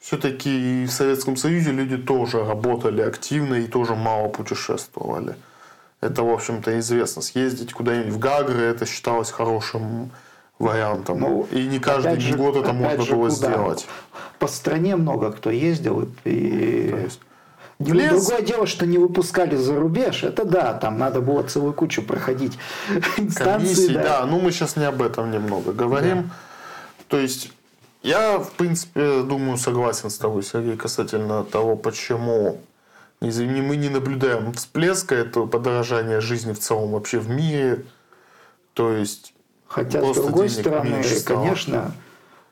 все-таки 0.06 0.86
в 0.86 0.92
Советском 0.92 1.36
Союзе 1.36 1.72
люди 1.72 1.98
тоже 1.98 2.46
работали 2.46 3.02
активно 3.02 3.56
и 3.56 3.66
тоже 3.66 3.96
мало 3.96 4.30
путешествовали. 4.30 5.36
Это, 6.06 6.24
в 6.24 6.32
общем-то, 6.32 6.80
известно. 6.80 7.22
Съездить 7.22 7.74
куда-нибудь 7.74 8.14
в 8.14 8.20
Гагры, 8.20 8.62
это 8.62 8.86
считалось 8.86 9.32
хорошим 9.32 10.12
вариантом. 10.60 11.20
Ну, 11.20 11.48
и 11.52 11.66
не 11.66 11.80
каждый 11.80 12.20
же, 12.20 12.38
год 12.38 12.56
это 12.56 12.74
можно 12.74 13.04
же, 13.04 13.16
было 13.16 13.30
куда? 13.30 13.36
сделать. 13.36 13.88
По 14.40 14.48
стране 14.48 14.96
много 14.96 15.32
кто 15.32 15.50
ездил. 15.50 16.08
И... 16.24 16.90
То 16.92 16.98
есть, 16.98 17.20
Лес... 17.80 18.26
Другое 18.26 18.42
дело, 18.42 18.68
что 18.68 18.86
не 18.86 18.98
выпускали 18.98 19.56
за 19.58 19.76
рубеж, 19.76 20.24
это 20.24 20.46
да, 20.46 20.74
там 20.74 20.98
надо 20.98 21.20
было 21.20 21.44
целую 21.44 21.74
кучу 21.74 22.02
проходить 22.02 22.58
инстанции. 23.18 23.74
Комиссии, 23.74 23.94
да. 23.94 24.04
да, 24.04 24.26
ну 24.26 24.40
мы 24.40 24.52
сейчас 24.52 24.78
не 24.78 24.86
об 24.86 25.02
этом 25.02 25.30
немного 25.32 25.74
говорим. 25.74 26.24
Да. 26.24 26.30
То 27.10 27.18
есть 27.18 27.52
я, 28.02 28.38
в 28.38 28.52
принципе, 28.52 29.24
думаю, 29.24 29.58
согласен 29.58 30.10
с 30.10 30.18
тобой, 30.18 30.44
Сергей, 30.44 30.78
касательно 30.78 31.44
того, 31.44 31.76
почему 31.76 32.62
мы 33.62 33.76
не 33.76 33.90
наблюдаем 33.90 34.54
всплеска 34.54 35.16
этого 35.16 35.48
подорожания 35.48 36.22
жизни 36.22 36.54
в 36.54 36.60
целом 36.60 36.92
вообще 36.92 37.20
в 37.20 37.30
мире. 37.30 37.86
То 38.74 38.92
есть, 38.92 39.34
Хотя, 39.68 40.02
с 40.02 40.16
другой 40.16 40.50
стороны, 40.50 41.04
конечно, 41.26 41.92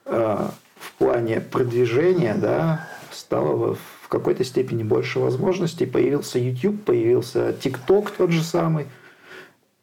э, 0.05 0.47
в 0.79 0.91
плане 0.93 1.41
продвижения, 1.41 2.35
да, 2.35 2.87
стало 3.11 3.75
в 3.75 4.07
какой-то 4.09 4.43
степени 4.43 4.83
больше 4.83 5.19
возможностей. 5.19 5.85
Появился 5.85 6.39
YouTube, 6.39 6.83
появился 6.83 7.49
TikTok 7.49 8.11
тот 8.17 8.31
же 8.31 8.43
самый, 8.43 8.87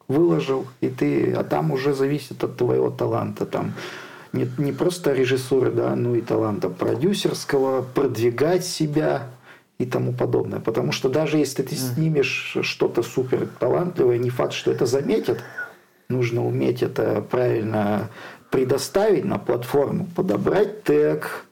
выложил, 0.07 0.67
и 0.81 0.89
ты, 0.89 1.33
а 1.33 1.43
там 1.43 1.71
уже 1.71 1.93
зависит 1.93 2.43
от 2.43 2.57
твоего 2.57 2.89
таланта. 2.89 3.45
Там 3.45 3.73
не, 4.33 4.49
не 4.57 4.71
просто 4.71 5.13
режиссуры, 5.13 5.71
да, 5.71 5.95
но 5.95 6.15
и 6.15 6.21
таланта 6.21 6.69
продюсерского, 6.69 7.81
продвигать 7.81 8.65
себя 8.65 9.29
и 9.81 9.85
тому 9.85 10.13
подобное. 10.13 10.59
Потому 10.59 10.91
что 10.91 11.09
даже 11.09 11.37
если 11.37 11.63
ты 11.63 11.75
снимешь 11.75 12.57
что-то 12.61 13.03
супер 13.03 13.47
талантливое, 13.59 14.17
не 14.17 14.29
факт, 14.29 14.53
что 14.53 14.71
это 14.71 14.85
заметят. 14.85 15.43
Нужно 16.07 16.45
уметь 16.45 16.83
это 16.83 17.21
правильно 17.21 18.09
предоставить 18.49 19.25
на 19.25 19.39
платформу, 19.39 20.07
подобрать 20.15 20.83
тег, 20.83 21.45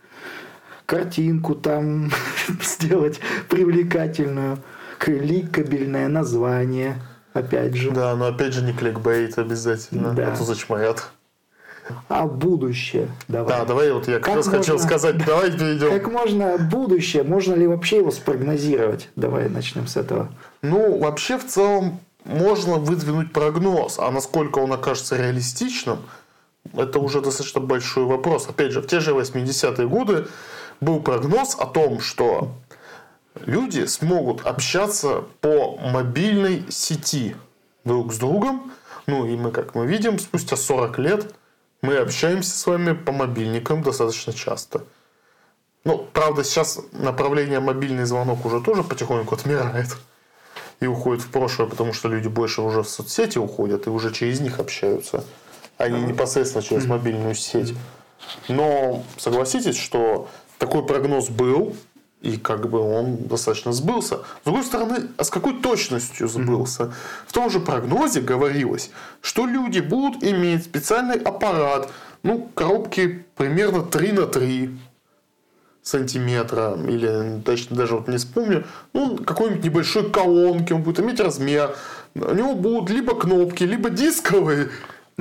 картинку 0.86 1.56
там 1.56 2.12
сделать 2.62 3.20
привлекательную, 3.50 4.60
кликабельное 4.98 6.10
название, 6.10 7.02
опять 7.34 7.76
же. 7.76 7.92
Да, 7.92 8.16
но 8.16 8.28
опять 8.28 8.54
же 8.54 8.62
не 8.64 8.74
кликбейт 8.74 9.38
обязательно, 9.40 10.14
да. 10.14 10.34
а 10.34 10.36
то 10.36 10.44
зачморят 10.44 11.10
а 12.08 12.26
будущее. 12.26 13.08
Давай. 13.28 13.58
Да, 13.58 13.66
давай 13.66 13.92
вот 13.92 14.08
я 14.08 14.20
как, 14.20 14.36
раз 14.36 14.46
можно, 14.46 14.60
хотел 14.60 14.80
сказать, 14.80 15.26
давай 15.26 15.52
перейдем. 15.52 15.90
Как 15.90 16.12
можно 16.12 16.58
будущее, 16.58 17.24
можно 17.24 17.54
ли 17.54 17.68
вообще 17.68 17.98
его 17.98 18.12
спрогнозировать? 18.12 19.10
Давай 19.16 19.50
начнем 19.50 19.88
с 19.88 19.98
этого. 19.98 20.30
Ну, 20.62 20.98
вообще 21.00 21.38
в 21.38 21.46
целом 21.48 22.00
можно 22.26 22.76
выдвинуть 22.76 23.34
прогноз, 23.34 23.98
а 24.00 24.12
насколько 24.12 24.60
он 24.60 24.72
окажется 24.74 25.18
реалистичным, 25.18 26.00
это 26.74 27.00
уже 27.00 27.22
достаточно 27.22 27.62
большой 27.62 28.06
вопрос. 28.06 28.48
Опять 28.48 28.72
же, 28.72 28.82
в 28.82 28.88
те 28.88 29.00
же 29.00 29.12
80-е 29.12 29.88
годы 29.88 30.28
был 30.82 31.00
прогноз 31.02 31.56
о 31.56 31.66
том, 31.66 32.00
что 32.00 32.52
люди 33.46 33.86
смогут 33.86 34.46
общаться 34.46 35.24
по 35.42 35.78
мобильной 35.78 36.66
сети 36.70 37.36
друг 37.86 38.14
с 38.14 38.18
другом. 38.18 38.72
Ну 39.08 39.26
и 39.26 39.36
мы, 39.36 39.52
как 39.52 39.76
мы 39.76 39.88
видим, 39.88 40.20
спустя 40.20 40.56
40 40.56 41.00
лет 41.00 41.34
мы 41.82 41.98
общаемся 41.98 42.58
с 42.58 42.66
вами 42.66 42.94
по 42.94 43.12
мобильникам 43.12 43.82
достаточно 43.84 44.34
часто. 44.34 44.84
Ну, 45.86 46.06
правда, 46.14 46.44
сейчас 46.44 46.80
направление 46.92 47.60
мобильный 47.60 48.04
звонок 48.06 48.46
уже 48.46 48.62
тоже 48.62 48.84
потихоньку 48.84 49.36
отмирает 49.36 49.96
и 50.82 50.88
уходит 50.88 51.24
в 51.24 51.32
прошлое, 51.32 51.68
потому 51.68 51.94
что 51.94 52.10
люди 52.10 52.28
больше 52.28 52.62
уже 52.62 52.84
в 52.84 52.90
соцсети 52.90 53.38
уходят 53.38 53.88
и 53.88 53.90
уже 53.90 54.14
через 54.14 54.40
них 54.40 54.60
общаются, 54.60 55.24
а 55.78 55.88
не 55.88 56.02
непосредственно 56.02 56.64
через 56.64 56.86
мобильную 56.86 57.36
сеть. 57.36 57.74
Но 58.50 59.04
согласитесь, 59.18 59.78
что 59.78 60.28
такой 60.58 60.86
прогноз 60.86 61.30
был, 61.30 61.76
И 62.22 62.36
как 62.38 62.70
бы 62.70 62.80
он 62.80 63.16
достаточно 63.16 63.72
сбылся. 63.72 64.18
С 64.42 64.46
другой 64.46 64.64
стороны, 64.64 65.08
а 65.18 65.24
с 65.24 65.30
какой 65.30 65.62
точностью 65.62 66.28
сбылся? 66.28 66.94
В 67.26 67.32
том 67.32 67.50
же 67.50 67.62
прогнозе 67.62 68.20
говорилось, 68.20 68.92
что 69.22 69.46
люди 69.46 69.80
будут 69.80 70.22
иметь 70.24 70.66
специальный 70.66 71.18
аппарат, 71.18 71.90
ну, 72.24 72.50
коробки 72.54 73.26
примерно 73.38 73.84
3 73.84 74.12
на 74.12 74.26
3 74.26 74.78
сантиметра, 75.82 76.78
или 76.88 77.42
точно 77.46 77.78
даже 77.78 77.96
вот 77.96 78.10
не 78.10 78.18
вспомню, 78.18 78.66
ну, 78.94 79.18
какой-нибудь 79.18 79.64
небольшой 79.64 80.10
колонки, 80.10 80.74
он 80.74 80.84
будет 80.84 81.00
иметь 81.00 81.22
размер, 81.22 81.76
у 82.16 82.34
него 82.34 82.54
будут 82.54 82.90
либо 82.90 83.16
кнопки, 83.16 83.64
либо 83.64 83.90
дисковые 83.90 84.70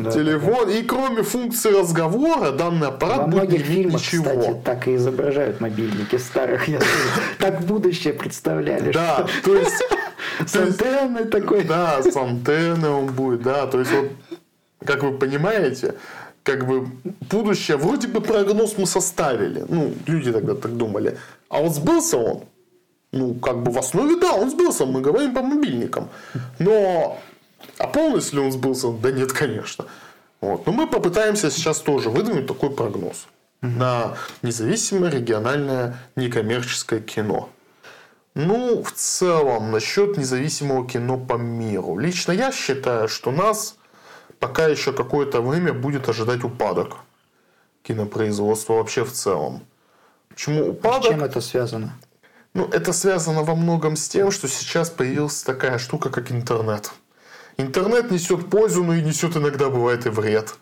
да, 0.05 0.11
телефон. 0.11 0.67
Да, 0.67 0.73
И 0.73 0.83
кроме 0.83 1.23
функции 1.23 1.71
разговора, 1.71 2.52
данный 2.52 2.88
аппарат 2.88 3.19
Во 3.19 3.25
будет 3.25 3.35
многих 3.35 3.69
не 3.69 3.75
фильмах, 3.75 4.00
ничего. 4.00 4.25
кстати, 4.25 4.57
так 4.64 4.88
и 4.88 4.97
изображают 4.97 5.61
мобильники 5.61 6.17
старых. 6.17 6.69
Я 6.69 6.81
так 7.38 7.61
будущее 7.62 8.14
представляли. 8.14 8.93
Да, 8.93 9.26
то 9.45 9.55
есть... 9.55 9.83
С 10.47 10.55
антенной 10.55 11.25
такой. 11.25 11.64
Да, 11.64 12.02
с 12.02 12.17
антенной 12.17 12.90
он 12.90 13.07
будет, 13.07 13.43
да. 13.43 13.67
То 13.67 13.81
есть, 13.81 13.90
вот, 13.93 14.11
как 14.85 15.02
вы 15.02 15.12
понимаете, 15.19 15.95
как 16.43 16.67
бы 16.67 16.88
будущее, 17.31 17.76
вроде 17.76 18.09
бы 18.09 18.21
прогноз 18.21 18.78
мы 18.78 18.87
составили. 18.87 19.64
Ну, 19.69 19.93
люди 20.07 20.33
тогда 20.33 20.55
так 20.55 20.76
думали. 20.76 21.19
А 21.49 21.61
вот 21.61 21.75
сбылся 21.75 22.17
он. 22.19 22.45
Ну, 23.12 23.35
как 23.35 23.62
бы 23.62 23.71
в 23.73 23.78
основе, 23.78 24.17
да, 24.17 24.33
он 24.35 24.50
сбылся. 24.50 24.87
Мы 24.87 25.00
говорим 25.00 25.35
по 25.35 25.43
мобильникам. 25.43 26.09
Но 26.59 27.19
а 27.78 27.86
полностью 27.86 28.40
ли 28.40 28.46
он 28.46 28.52
сбылся? 28.52 28.90
Да 28.90 29.10
нет, 29.10 29.32
конечно. 29.32 29.86
Вот. 30.40 30.66
Но 30.66 30.72
мы 30.72 30.86
попытаемся 30.86 31.50
сейчас 31.50 31.80
тоже 31.80 32.10
выдвинуть 32.10 32.46
такой 32.46 32.70
прогноз 32.70 33.26
на 33.60 34.16
независимое 34.42 35.10
региональное 35.10 35.98
некоммерческое 36.16 37.00
кино. 37.00 37.48
Ну, 38.34 38.84
в 38.84 38.92
целом, 38.92 39.72
насчет 39.72 40.16
независимого 40.16 40.86
кино 40.86 41.18
по 41.18 41.34
миру. 41.34 41.98
Лично 41.98 42.32
я 42.32 42.52
считаю, 42.52 43.08
что 43.08 43.32
нас 43.32 43.76
пока 44.38 44.66
еще 44.68 44.92
какое-то 44.92 45.40
время 45.40 45.72
будет 45.72 46.08
ожидать 46.08 46.44
упадок 46.44 46.98
кинопроизводства 47.82 48.74
вообще 48.74 49.04
в 49.04 49.12
целом. 49.12 49.62
Почему 50.28 50.70
упадок? 50.70 51.04
С 51.04 51.08
чем 51.08 51.24
это 51.24 51.40
связано? 51.40 51.98
Ну, 52.54 52.68
это 52.68 52.92
связано 52.92 53.42
во 53.42 53.56
многом 53.56 53.96
с 53.96 54.08
тем, 54.08 54.30
что 54.30 54.46
сейчас 54.46 54.90
появилась 54.90 55.42
такая 55.42 55.78
штука, 55.78 56.10
как 56.10 56.30
интернет. 56.30 56.92
Интернет 57.58 58.12
несет 58.12 58.48
пользу, 58.50 58.84
но 58.84 58.94
и 58.94 59.02
несет 59.02 59.36
иногда 59.36 59.68
бывает 59.68 60.06
и 60.06 60.10
вред. 60.10 60.54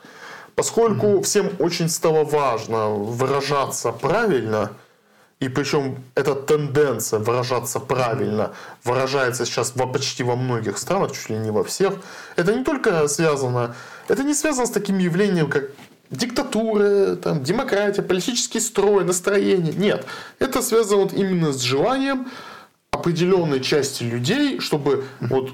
Поскольку 0.55 1.07
mm-hmm. 1.07 1.23
всем 1.23 1.51
очень 1.59 1.91
стало 1.91 2.25
важно 2.25 2.89
выражаться 2.89 3.93
правильно, 3.93 4.73
и 5.39 5.51
причем 5.51 6.03
эта 6.15 6.35
тенденция 6.35 7.19
выражаться 7.19 7.79
правильно 7.79 8.55
выражается 8.83 9.45
сейчас 9.45 9.73
во, 9.77 9.87
почти 9.87 10.23
во 10.23 10.35
многих 10.37 10.79
странах, 10.79 11.13
чуть 11.13 11.29
ли 11.29 11.37
не 11.37 11.51
во 11.51 11.63
всех, 11.63 11.93
это 12.37 12.55
не 12.55 12.65
только 12.65 13.07
связано, 13.09 13.77
это 14.09 14.25
не 14.25 14.33
связано 14.33 14.67
с 14.67 14.71
таким 14.71 14.97
явлением, 14.97 15.51
как 15.51 15.65
диктатура, 16.11 17.17
там, 17.17 17.43
демократия, 17.43 18.01
политический 18.01 18.61
строй, 18.61 19.05
настроение. 19.05 19.75
Нет, 19.75 20.07
это 20.39 20.63
связано 20.63 21.03
вот 21.03 21.13
именно 21.13 21.53
с 21.53 21.61
желанием 21.61 22.29
определенной 22.91 23.61
части 23.61 24.05
людей, 24.05 24.61
чтобы 24.61 25.05
вот 25.21 25.51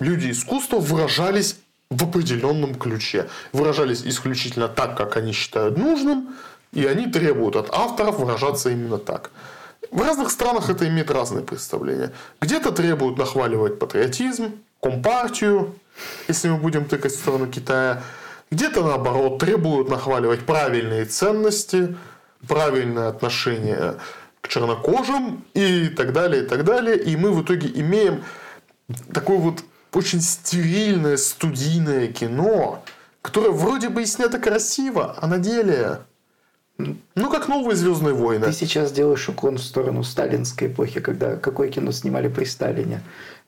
люди 0.00 0.30
искусства 0.30 0.78
выражались 0.78 1.56
в 1.90 2.04
определенном 2.04 2.74
ключе. 2.74 3.28
Выражались 3.52 4.02
исключительно 4.04 4.68
так, 4.68 4.96
как 4.96 5.16
они 5.16 5.32
считают 5.32 5.76
нужным, 5.78 6.34
и 6.72 6.84
они 6.84 7.06
требуют 7.06 7.56
от 7.56 7.70
авторов 7.72 8.18
выражаться 8.18 8.70
именно 8.70 8.98
так. 8.98 9.30
В 9.90 10.02
разных 10.02 10.30
странах 10.30 10.68
это 10.68 10.88
имеет 10.88 11.10
разные 11.10 11.44
представления. 11.44 12.12
Где-то 12.40 12.72
требуют 12.72 13.18
нахваливать 13.18 13.78
патриотизм, 13.78 14.58
компартию, 14.82 15.74
если 16.28 16.48
мы 16.48 16.58
будем 16.58 16.84
тыкать 16.84 17.12
в 17.12 17.18
сторону 17.18 17.46
Китая. 17.46 18.02
Где-то, 18.50 18.82
наоборот, 18.82 19.38
требуют 19.38 19.88
нахваливать 19.88 20.40
правильные 20.44 21.04
ценности, 21.04 21.96
правильное 22.46 23.08
отношение 23.08 23.96
к 24.40 24.48
чернокожим 24.48 25.44
и 25.54 25.88
так 25.88 26.12
далее, 26.12 26.44
и 26.44 26.46
так 26.46 26.64
далее. 26.64 26.96
И 26.98 27.16
мы 27.16 27.32
в 27.32 27.42
итоге 27.42 27.68
имеем 27.68 28.24
такой 29.12 29.38
вот 29.38 29.62
очень 29.96 30.20
стерильное 30.20 31.16
студийное 31.16 32.08
кино, 32.08 32.82
которое 33.22 33.50
вроде 33.50 33.88
бы 33.88 34.02
и 34.02 34.06
снято 34.06 34.38
красиво, 34.38 35.16
а 35.20 35.26
на 35.26 35.38
деле... 35.38 36.00
Ну, 36.78 37.30
как 37.30 37.48
новые 37.48 37.74
Звездные 37.74 38.12
войны. 38.12 38.44
Ты 38.44 38.52
сейчас 38.52 38.92
делаешь 38.92 39.26
уклон 39.30 39.56
в 39.56 39.62
сторону 39.62 40.02
сталинской 40.02 40.68
эпохи, 40.68 41.00
когда 41.00 41.36
какое 41.36 41.70
кино 41.70 41.90
снимали 41.90 42.28
при 42.28 42.44
Сталине. 42.44 43.00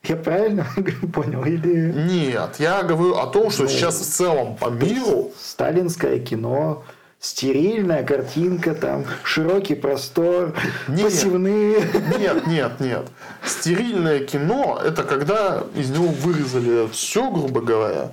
Я 0.03 0.15
правильно 0.15 0.65
понял? 1.13 1.45
Или... 1.45 1.91
Нет, 1.91 2.55
я 2.57 2.81
говорю 2.81 3.17
о 3.17 3.27
том, 3.27 3.51
что 3.51 3.63
ну, 3.63 3.69
сейчас 3.69 3.99
в 3.99 4.05
целом 4.05 4.55
по 4.55 4.69
миру... 4.69 5.31
Сталинское 5.39 6.17
кино 6.17 6.83
стерильная 7.19 8.03
картинка, 8.03 8.73
там 8.73 9.05
широкий 9.23 9.75
простор, 9.75 10.55
нет, 10.87 11.03
пассивные. 11.03 11.81
Нет, 12.17 12.47
нет, 12.47 12.79
нет. 12.79 13.07
Стерильное 13.45 14.19
кино– 14.19 14.79
это 14.83 15.03
когда 15.03 15.63
из 15.75 15.89
него 15.89 16.07
вырезали 16.07 16.87
все, 16.89 17.29
грубо 17.29 17.61
говоря, 17.61 18.11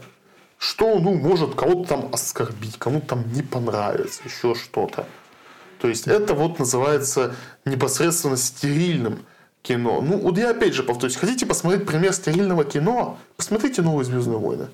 что 0.59 0.99
ну, 0.99 1.15
может 1.15 1.55
кого-то 1.55 1.89
там 1.89 2.09
оскорбить, 2.13 2.79
кому-то 2.79 3.07
там 3.07 3.33
не 3.33 3.43
понравится, 3.43 4.23
еще 4.25 4.55
что-то. 4.55 5.07
То 5.81 5.89
есть 5.89 6.09
это 6.09 6.35
вот 6.35 6.59
называется 6.59 7.35
непосредственно 7.65 8.37
стерильным 8.37 9.25
кино. 9.63 10.01
Ну, 10.01 10.19
вот 10.19 10.39
я 10.39 10.51
опять 10.51 10.75
же 10.75 10.83
повторюсь, 10.83 11.17
хотите 11.17 11.45
посмотреть 11.45 11.87
пример 11.87 12.13
стерильного 12.13 12.65
кино? 12.65 13.19
Посмотрите 13.37 13.83
«Новые 13.83 14.05
Звездные 14.05 14.39
войны». 14.39 14.69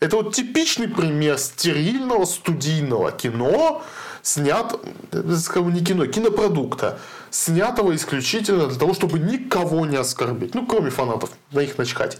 Это 0.00 0.16
вот 0.16 0.34
типичный 0.34 0.88
пример 0.88 1.38
стерильного 1.38 2.24
студийного 2.24 3.10
кино, 3.10 3.82
снят, 4.22 4.78
скажу, 5.40 5.70
не 5.70 5.84
кино, 5.84 6.06
кинопродукта, 6.06 7.00
снятого 7.30 7.94
исключительно 7.96 8.68
для 8.68 8.78
того, 8.78 8.94
чтобы 8.94 9.18
никого 9.18 9.86
не 9.86 9.96
оскорбить. 9.96 10.54
Ну, 10.54 10.66
кроме 10.66 10.90
фанатов, 10.90 11.30
на 11.50 11.60
их 11.60 11.78
начкать. 11.78 12.18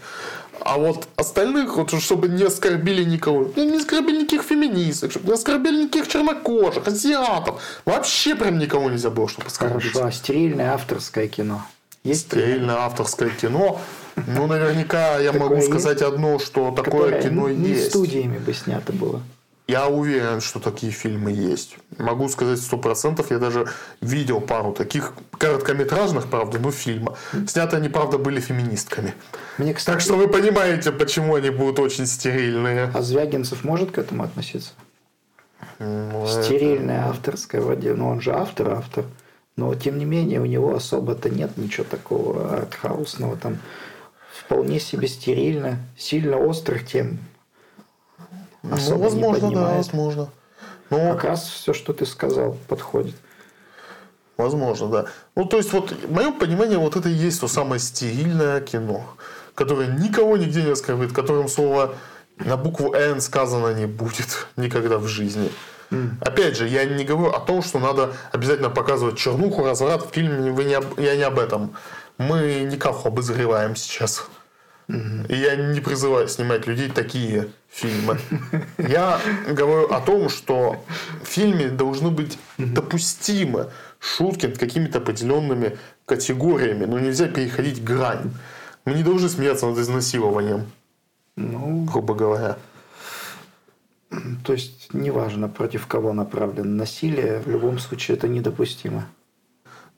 А 0.61 0.77
вот 0.77 1.07
остальных, 1.15 1.77
вот, 1.77 1.91
чтобы 2.01 2.27
не 2.27 2.43
оскорбили 2.43 3.05
никого, 3.05 3.49
ну, 3.55 3.63
не 3.63 3.77
оскорбили 3.77 4.23
никаких 4.23 4.43
феминисток, 4.43 5.11
чтобы 5.11 5.27
не 5.27 5.33
оскорбили 5.33 5.83
никаких 5.83 6.09
чернокожих, 6.09 6.85
азиатов. 6.85 7.61
Вообще 7.85 8.35
прям 8.35 8.59
никого 8.59 8.89
нельзя 8.89 9.09
было, 9.09 9.29
чтобы 9.29 9.47
оскорбить. 9.47 9.93
Хорошо, 9.93 10.07
а 10.07 10.11
стерильное 10.11 10.73
авторское 10.73 11.29
кино. 11.29 11.65
Есть 12.03 12.27
стерильное 12.27 12.75
авторское 12.75 13.29
кино. 13.29 13.79
Ну, 14.27 14.47
наверняка 14.47 15.19
я 15.19 15.33
могу 15.33 15.61
сказать 15.61 16.01
одно, 16.01 16.39
что 16.39 16.71
такое 16.71 17.21
кино 17.21 17.49
есть. 17.49 17.89
студиями 17.89 18.37
бы 18.37 18.53
снято 18.53 18.93
было. 18.93 19.21
Я 19.69 19.87
уверен, 19.87 20.41
что 20.41 20.59
такие 20.59 20.91
фильмы 20.91 21.31
есть. 21.31 21.77
Могу 21.99 22.27
сказать 22.27 22.59
сто 22.59 22.75
процентов. 22.75 23.29
Я 23.29 23.37
даже 23.37 23.67
видел 24.01 24.41
пару 24.41 24.73
таких 24.73 25.13
короткометражных, 25.37 26.25
правда, 26.25 26.57
но 26.57 26.71
фильма. 26.71 27.15
Сняты 27.47 27.75
они, 27.75 27.87
правда, 27.87 28.17
были 28.17 28.39
феминистками. 28.39 29.13
Мне, 29.59 29.75
кстати... 29.75 29.93
Так 29.93 30.01
что 30.01 30.15
вы 30.15 30.27
понимаете, 30.27 30.91
почему 30.91 31.35
они 31.35 31.51
будут 31.51 31.77
очень 31.77 32.07
стерильные. 32.07 32.89
А 32.95 33.03
Звягинцев 33.03 33.63
может 33.63 33.91
к 33.91 33.99
этому 33.99 34.23
относиться? 34.23 34.71
Ну, 35.77 36.25
Стерильная 36.27 37.01
это... 37.01 37.09
авторская 37.11 37.61
вроде, 37.61 37.93
ну 37.93 38.09
он 38.09 38.21
же 38.21 38.33
автор, 38.33 38.71
автор. 38.71 39.05
Но 39.55 39.75
тем 39.75 39.99
не 39.99 40.05
менее 40.05 40.39
у 40.39 40.45
него 40.45 40.73
особо-то 40.73 41.29
нет 41.29 41.57
ничего 41.57 41.83
такого 41.83 42.53
артхаусного 42.57 43.37
там 43.37 43.59
вполне 44.49 44.79
себе 44.79 45.07
стерильно, 45.07 45.77
сильно 45.95 46.37
острых 46.37 46.83
тем 46.83 47.19
ну, 48.63 48.73
особо 48.73 48.97
ну, 48.97 49.03
возможно, 49.03 49.45
не 49.45 49.55
да, 49.55 49.75
возможно. 49.75 50.29
Но... 50.89 51.13
Как 51.13 51.23
раз 51.25 51.47
все, 51.47 51.71
что 51.71 51.93
ты 51.93 52.07
сказал, 52.07 52.57
подходит. 52.67 53.13
Возможно, 54.37 54.87
да. 54.87 55.05
Ну, 55.35 55.45
то 55.45 55.57
есть, 55.57 55.71
вот, 55.71 55.91
в 55.91 56.11
моем 56.11 56.33
понимании, 56.33 56.77
вот 56.77 56.95
это 56.95 57.09
и 57.09 57.13
есть 57.13 57.39
то 57.39 57.47
самое 57.47 57.79
стерильное 57.79 58.59
кино, 58.59 59.05
которое 59.53 59.87
никого 59.87 60.35
нигде 60.35 60.63
не 60.63 60.71
оскорбит, 60.71 61.13
которым 61.13 61.47
слово 61.47 61.93
на 62.37 62.57
букву 62.57 62.95
«Н» 62.95 63.21
сказано 63.21 63.75
не 63.75 63.85
будет 63.85 64.47
никогда 64.55 64.97
в 64.97 65.05
жизни. 65.05 65.51
Mm. 65.91 66.13
Опять 66.21 66.57
же, 66.57 66.67
я 66.67 66.85
не 66.85 67.05
говорю 67.05 67.33
о 67.33 67.39
том, 67.39 67.61
что 67.61 67.77
надо 67.77 68.13
обязательно 68.31 68.71
показывать 68.71 69.17
чернуху, 69.19 69.63
разврат 69.63 70.07
в 70.07 70.11
фильме. 70.11 70.51
Вы 70.51 70.63
не, 70.63 70.77
я 70.97 71.15
не 71.15 71.23
об 71.23 71.37
этом. 71.37 71.75
Мы 72.17 72.67
никак 72.69 73.05
обозреваем 73.05 73.75
сейчас. 73.75 74.25
И 74.89 75.35
я 75.35 75.55
не 75.55 75.81
призываю 75.81 76.27
снимать 76.27 76.65
людей 76.65 76.89
такие 76.89 77.49
фильмы. 77.69 78.17
Я 78.79 79.21
говорю 79.47 79.87
о 79.87 80.01
том, 80.01 80.29
что 80.29 80.83
в 81.21 81.27
фильме 81.27 81.69
должны 81.69 82.09
быть 82.09 82.39
допустимы 82.57 83.69
шутки 83.99 84.47
над 84.47 84.57
какими-то 84.57 84.97
определенными 84.97 85.77
категориями, 86.05 86.85
но 86.85 86.97
нельзя 86.97 87.27
переходить 87.27 87.83
грань. 87.83 88.31
Мы 88.85 88.95
не 88.95 89.03
должны 89.03 89.29
смеяться 89.29 89.67
над 89.67 89.77
изнасилованием, 89.77 90.71
ну, 91.35 91.83
грубо 91.83 92.15
говоря. 92.15 92.57
То 94.43 94.53
есть, 94.53 94.91
неважно, 94.91 95.49
против 95.49 95.85
кого 95.85 96.13
направлено 96.13 96.77
насилие, 96.77 97.41
в 97.45 97.47
любом 97.47 97.77
случае 97.77 98.17
это 98.17 98.27
недопустимо. 98.27 99.07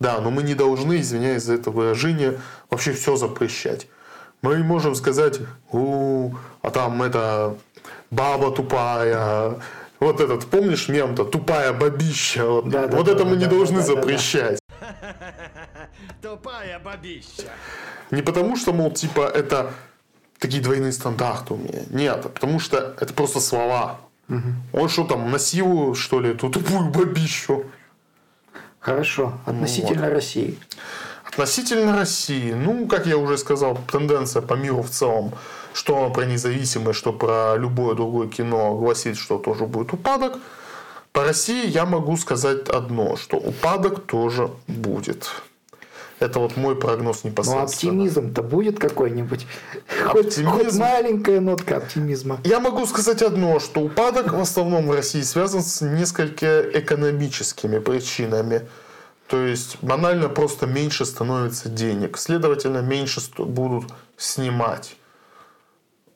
Да, 0.01 0.19
но 0.19 0.31
мы 0.31 0.43
не 0.43 0.53
должны, 0.53 0.99
извиняюсь 0.99 1.43
за 1.43 1.53
это 1.53 1.71
выражение, 1.71 2.41
вообще 2.69 2.91
все 2.91 3.15
запрещать. 3.15 3.87
Мы 4.41 4.63
можем 4.63 4.95
сказать, 4.95 5.39
у, 5.71 6.31
а 6.61 6.71
там 6.71 7.01
это 7.03 7.57
баба 8.09 8.51
тупая, 8.51 9.55
вот 9.99 10.19
этот, 10.19 10.47
помнишь 10.47 10.89
мем-то, 10.89 11.25
тупая 11.25 11.73
бабища, 11.73 12.45
вот, 12.45 12.69
Да, 12.69 12.87
да, 12.87 12.97
вот 12.97 13.05
да, 13.05 13.11
это 13.13 13.23
мы 13.23 13.35
да, 13.35 13.37
не 13.37 13.45
да, 13.45 13.51
должны 13.51 13.81
да, 13.81 13.87
да, 13.87 13.93
да. 13.93 14.01
запрещать. 14.01 14.59
Тупая 16.21 16.79
бабища. 16.79 17.51
Не 18.09 18.21
потому 18.21 18.55
что, 18.55 18.73
мол, 18.73 18.91
типа, 18.91 19.21
это 19.21 19.73
такие 20.39 20.61
двойные 20.61 20.91
стандарты 20.91 21.53
у 21.53 21.57
меня. 21.57 21.83
Нет, 21.89 22.25
а 22.25 22.29
потому 22.29 22.59
что 22.59 22.95
это 22.99 23.13
просто 23.13 23.39
слова. 23.39 23.99
Он 24.73 24.87
что 24.87 25.03
там, 25.03 25.29
насилует, 25.29 25.97
что 25.97 26.19
ли, 26.21 26.31
эту 26.31 26.49
тупую 26.49 26.89
бабищу? 26.89 27.65
Хорошо. 28.79 29.33
Относительно 29.45 30.09
России. 30.09 30.57
Относительно 31.41 31.97
России, 31.97 32.51
ну, 32.53 32.85
как 32.85 33.07
я 33.07 33.17
уже 33.17 33.35
сказал, 33.35 33.75
тенденция 33.91 34.43
по 34.43 34.53
миру 34.53 34.83
в 34.83 34.91
целом, 34.91 35.33
что 35.73 36.07
про 36.11 36.25
независимое, 36.25 36.93
что 36.93 37.11
про 37.13 37.55
любое 37.57 37.95
другое 37.95 38.27
кино 38.27 38.75
гласит, 38.75 39.17
что 39.17 39.39
тоже 39.39 39.65
будет 39.65 39.91
упадок. 39.91 40.37
По 41.11 41.23
России 41.23 41.65
я 41.67 41.87
могу 41.87 42.15
сказать 42.17 42.69
одно, 42.69 43.15
что 43.15 43.37
упадок 43.37 44.05
тоже 44.05 44.51
будет. 44.67 45.31
Это 46.19 46.37
вот 46.37 46.57
мой 46.57 46.75
прогноз 46.75 47.23
Но 47.23 47.31
непосредственно. 47.31 47.93
оптимизм-то 47.93 48.43
будет 48.43 48.77
какой-нибудь? 48.77 49.47
Хоть, 50.11 50.25
Оптимизм? 50.27 50.51
хоть 50.51 50.73
маленькая 50.75 51.39
нотка 51.39 51.77
оптимизма. 51.77 52.39
Я 52.43 52.59
могу 52.59 52.85
сказать 52.85 53.23
одно, 53.23 53.59
что 53.59 53.79
упадок 53.81 54.31
в 54.31 54.39
основном 54.39 54.85
в 54.85 54.91
России 54.91 55.21
связан 55.23 55.63
с 55.63 55.81
несколько 55.81 56.61
экономическими 56.61 57.79
причинами. 57.79 58.61
То 59.31 59.45
есть 59.45 59.77
банально 59.81 60.27
просто 60.27 60.67
меньше 60.67 61.05
становится 61.05 61.69
денег. 61.69 62.17
Следовательно, 62.17 62.79
меньше 62.79 63.21
будут 63.37 63.89
снимать. 64.17 64.97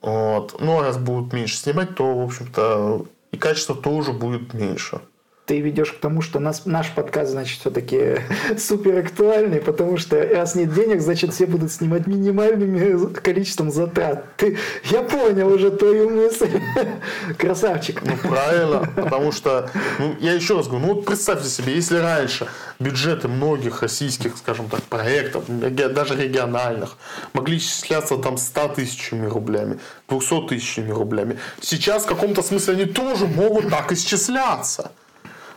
Вот. 0.01 0.57
Ну, 0.59 0.79
а 0.79 0.81
раз 0.81 0.97
будут 0.97 1.31
меньше 1.31 1.55
снимать, 1.55 1.95
то, 1.95 2.13
в 2.13 2.25
общем-то, 2.25 3.05
и 3.31 3.37
качество 3.37 3.73
тоже 3.73 4.11
будет 4.11 4.53
меньше. 4.53 4.99
Ты 5.45 5.59
ведешь 5.59 5.91
к 5.91 5.99
тому, 5.99 6.23
что 6.23 6.39
нас, 6.39 6.65
наш 6.65 6.89
подкаст, 6.89 7.31
значит, 7.31 7.59
все-таки 7.59 8.17
супер 8.57 8.97
актуальный, 8.97 9.61
потому 9.61 9.97
что 9.97 10.19
раз 10.27 10.55
нет 10.55 10.73
денег, 10.73 11.01
значит, 11.01 11.33
все 11.33 11.45
будут 11.45 11.71
снимать 11.71 12.07
минимальным 12.07 13.13
количеством 13.13 13.71
затрат. 13.71 14.25
Ты, 14.37 14.57
я 14.85 15.03
понял 15.03 15.53
уже 15.53 15.69
твою 15.69 16.09
мысль. 16.09 16.49
Красавчик. 17.37 18.01
Ну, 18.03 18.17
правильно, 18.17 18.91
потому 18.95 19.31
что, 19.31 19.69
ну, 19.99 20.15
я 20.19 20.33
еще 20.33 20.57
раз 20.57 20.67
говорю, 20.67 20.87
ну, 20.87 20.93
вот 20.95 21.05
представьте 21.05 21.47
себе, 21.47 21.75
если 21.75 21.97
раньше 21.97 22.47
бюджеты 22.79 23.27
многих 23.27 23.83
российских, 23.83 24.37
скажем 24.37 24.67
так, 24.67 24.81
проектов, 24.83 25.43
даже 25.47 26.15
региональных, 26.15 26.97
могли 27.33 27.57
исчисляться 27.57 28.17
там 28.17 28.37
100 28.37 28.69
тысячами 28.69 29.27
рублями, 29.27 29.79
200 30.09 30.47
тысячами 30.47 30.89
рублями, 30.89 31.37
сейчас 31.61 32.03
в 32.03 32.07
каком-то 32.07 32.41
смысле 32.41 32.73
они 32.73 32.85
тоже 32.85 33.27
могут 33.27 33.69
так 33.69 33.91
исчисляться. 33.91 34.91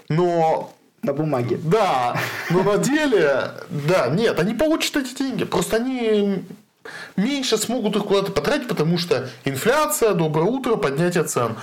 Но 0.08 0.72
На 1.02 1.12
бумаге. 1.12 1.58
да, 1.62 2.18
но 2.50 2.62
на 2.62 2.78
деле, 2.78 3.52
да, 3.70 4.08
нет, 4.08 4.38
они 4.40 4.54
получат 4.54 4.96
эти 4.96 5.14
деньги. 5.14 5.44
Просто 5.44 5.76
они 5.76 6.44
меньше 7.16 7.58
смогут 7.58 7.96
их 7.96 8.04
куда-то 8.04 8.32
потратить, 8.32 8.68
потому 8.68 8.98
что 8.98 9.28
инфляция, 9.44 10.14
доброе 10.14 10.44
утро, 10.46 10.76
поднятие 10.76 11.24
цен. 11.24 11.56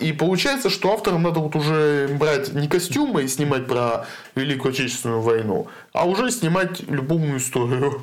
И 0.00 0.12
получается, 0.12 0.70
что 0.70 0.92
авторам 0.92 1.22
надо 1.22 1.38
вот 1.40 1.54
уже 1.54 2.08
брать 2.18 2.52
не 2.52 2.66
костюмы 2.66 3.22
и 3.24 3.28
снимать 3.28 3.66
про 3.66 4.06
Великую 4.34 4.72
Отечественную 4.72 5.20
войну, 5.20 5.68
а 5.92 6.06
уже 6.06 6.30
снимать 6.30 6.80
любовную 6.88 7.38
историю. 7.38 8.02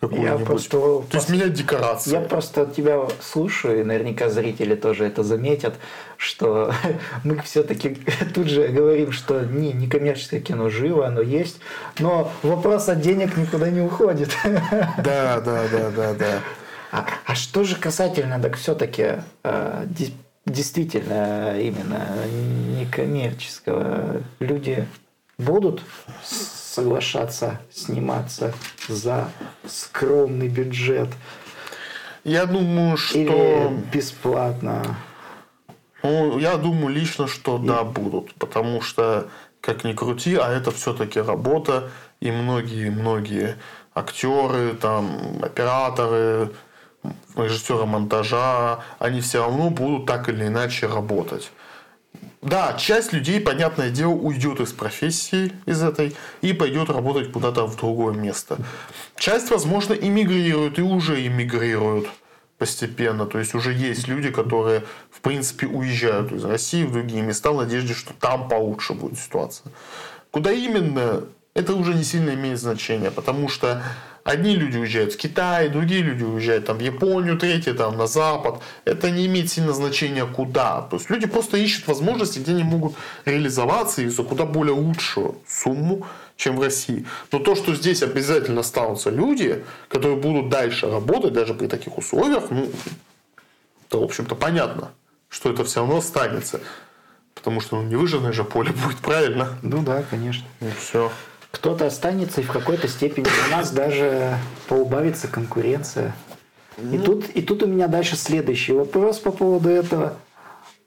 Какую-нибудь. 0.00 0.44
просто- 0.44 0.78
То 1.10 1.16
есть 1.16 1.28
менять 1.30 1.54
декорации. 1.54 2.12
Я 2.12 2.20
просто 2.20 2.66
тебя 2.66 3.00
слушаю, 3.20 3.80
и 3.80 3.84
наверняка 3.84 4.28
зрители 4.28 4.74
тоже 4.74 5.04
это 5.06 5.22
заметят, 5.22 5.74
что 6.16 6.72
мы 7.24 7.40
все-таки 7.42 7.96
тут 8.34 8.48
же 8.48 8.68
говорим, 8.68 9.12
что 9.12 9.40
не, 9.40 9.72
не 9.72 9.88
коммерческое 9.88 10.40
кино 10.40 10.68
живо, 10.70 11.06
оно 11.06 11.20
есть, 11.20 11.58
но 11.98 12.30
вопрос 12.42 12.88
от 12.88 13.00
денег 13.00 13.36
никуда 13.36 13.70
не 13.70 13.80
уходит. 13.80 14.30
Да, 14.44 15.40
да, 15.40 15.64
да, 15.70 15.90
да, 15.90 16.14
да. 16.14 16.40
А, 16.92 17.06
а 17.26 17.34
что 17.34 17.64
же 17.64 17.76
касательно, 17.76 18.40
так 18.40 18.56
все-таки 18.56 19.16
действительно 20.46 21.58
именно 21.60 22.06
некоммерческого, 22.78 24.22
люди 24.40 24.86
будут 25.38 25.82
соглашаться 26.76 27.58
сниматься 27.72 28.52
за 28.86 29.30
скромный 29.66 30.48
бюджет 30.48 31.08
Я 32.22 32.44
думаю, 32.44 32.98
что... 32.98 33.18
или 33.18 33.68
бесплатно? 33.90 34.82
Ну, 36.02 36.38
я 36.38 36.58
думаю 36.58 36.88
лично, 36.88 37.28
что 37.28 37.56
да, 37.56 37.82
будут. 37.82 38.34
Потому 38.34 38.82
что, 38.82 39.28
как 39.62 39.84
ни 39.84 39.94
крути, 39.94 40.36
а 40.36 40.52
это 40.52 40.70
все-таки 40.70 41.18
работа. 41.18 41.88
И 42.20 42.30
многие-многие 42.30 43.56
актеры, 43.94 44.74
там, 44.74 45.38
операторы, 45.42 46.50
режиссеры 47.36 47.86
монтажа, 47.86 48.80
они 48.98 49.20
все 49.20 49.38
равно 49.40 49.70
будут 49.70 50.06
так 50.06 50.28
или 50.28 50.46
иначе 50.46 50.86
работать. 50.86 51.50
Да, 52.46 52.74
часть 52.74 53.12
людей, 53.12 53.40
понятное 53.40 53.90
дело, 53.90 54.12
уйдет 54.12 54.60
из 54.60 54.72
профессии, 54.72 55.52
из 55.66 55.82
этой, 55.82 56.14
и 56.42 56.52
пойдет 56.52 56.90
работать 56.90 57.32
куда-то 57.32 57.66
в 57.66 57.76
другое 57.76 58.14
место. 58.14 58.58
Часть, 59.16 59.50
возможно, 59.50 59.94
иммигрирует 59.94 60.78
и 60.78 60.82
уже 60.82 61.26
иммигрируют 61.26 62.08
постепенно. 62.56 63.26
То 63.26 63.40
есть 63.40 63.56
уже 63.56 63.72
есть 63.72 64.06
люди, 64.06 64.30
которые, 64.30 64.84
в 65.10 65.22
принципе, 65.22 65.66
уезжают 65.66 66.30
из 66.30 66.44
России 66.44 66.84
в 66.84 66.92
другие 66.92 67.22
места 67.22 67.50
в 67.50 67.56
надежде, 67.56 67.94
что 67.94 68.12
там 68.14 68.48
получше 68.48 68.94
будет 68.94 69.18
ситуация. 69.18 69.72
Куда 70.30 70.52
именно, 70.52 71.24
это 71.54 71.74
уже 71.74 71.94
не 71.94 72.04
сильно 72.04 72.30
имеет 72.30 72.60
значения, 72.60 73.10
потому 73.10 73.48
что 73.48 73.82
одни 74.26 74.56
люди 74.56 74.76
уезжают 74.76 75.12
в 75.12 75.16
Китай, 75.16 75.68
другие 75.68 76.02
люди 76.02 76.24
уезжают 76.24 76.66
там, 76.66 76.78
в 76.78 76.80
Японию, 76.80 77.38
третьи 77.38 77.72
там, 77.72 77.96
на 77.96 78.06
Запад. 78.06 78.60
Это 78.84 79.10
не 79.10 79.26
имеет 79.26 79.50
сильно 79.50 79.72
значения 79.72 80.26
куда. 80.26 80.82
То 80.82 80.96
есть 80.96 81.08
люди 81.10 81.26
просто 81.26 81.56
ищут 81.56 81.86
возможности, 81.86 82.40
где 82.40 82.52
они 82.52 82.64
могут 82.64 82.94
реализоваться 83.24 84.02
и 84.02 84.08
за 84.08 84.24
куда 84.24 84.44
более 84.44 84.74
лучшую 84.74 85.36
сумму, 85.46 86.06
чем 86.36 86.56
в 86.56 86.62
России. 86.62 87.06
Но 87.30 87.38
то, 87.38 87.54
что 87.54 87.74
здесь 87.74 88.02
обязательно 88.02 88.60
останутся 88.60 89.10
люди, 89.10 89.64
которые 89.88 90.16
будут 90.16 90.50
дальше 90.50 90.90
работать, 90.90 91.32
даже 91.32 91.54
при 91.54 91.68
таких 91.68 91.96
условиях, 91.96 92.50
ну, 92.50 92.68
то, 93.88 94.00
в 94.00 94.04
общем-то, 94.04 94.34
понятно, 94.34 94.90
что 95.28 95.50
это 95.50 95.64
все 95.64 95.80
равно 95.80 95.98
останется. 95.98 96.60
Потому 97.34 97.60
что 97.60 97.76
ну, 97.76 97.82
не 97.84 97.94
выжженное 97.94 98.32
же 98.32 98.42
поле 98.42 98.72
будет, 98.84 98.98
правильно? 98.98 99.56
Ну 99.62 99.82
да, 99.82 100.02
конечно. 100.10 100.46
И 100.60 100.66
все. 100.76 101.12
Кто-то 101.56 101.86
останется, 101.86 102.42
и 102.42 102.44
в 102.44 102.52
какой-то 102.52 102.86
степени 102.86 103.26
у 103.48 103.50
нас 103.50 103.70
даже 103.70 104.36
поубавится 104.68 105.26
конкуренция. 105.26 106.14
И, 106.92 106.98
тут, 106.98 107.30
и 107.30 107.40
тут 107.40 107.62
у 107.62 107.66
меня 107.66 107.88
дальше 107.88 108.14
следующий 108.16 108.72
вопрос 108.72 109.18
по 109.18 109.30
поводу 109.32 109.70
этого. 109.70 110.16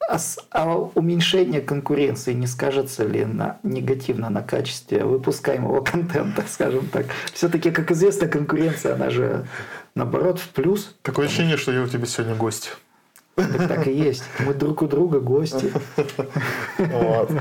А, 0.08 0.20
с- 0.20 0.38
а 0.52 0.76
уменьшение 0.76 1.62
конкуренции 1.62 2.34
не 2.34 2.46
скажется 2.46 3.04
ли 3.04 3.26
на, 3.26 3.58
негативно 3.64 4.30
на 4.30 4.44
качестве 4.44 5.04
выпускаемого 5.04 5.84
контента, 5.92 6.44
скажем 6.48 6.88
так? 6.88 7.08
Все-таки, 7.34 7.72
как 7.72 7.90
известно, 7.92 8.28
конкуренция, 8.28 8.94
она 8.94 9.10
же 9.10 9.48
наоборот 9.96 10.40
в 10.40 10.50
плюс. 10.50 10.96
Такое 11.02 11.26
ощущение, 11.26 11.58
что 11.58 11.72
я 11.72 11.82
у 11.82 11.88
тебя 11.88 12.06
сегодня 12.06 12.36
гость. 12.36 12.78
Так, 13.58 13.68
так 13.68 13.88
и 13.88 13.92
есть. 13.94 14.24
Мы 14.40 14.54
друг 14.54 14.82
у 14.82 14.88
друга 14.88 15.20
гости. 15.20 15.72
Вот. 16.78 17.32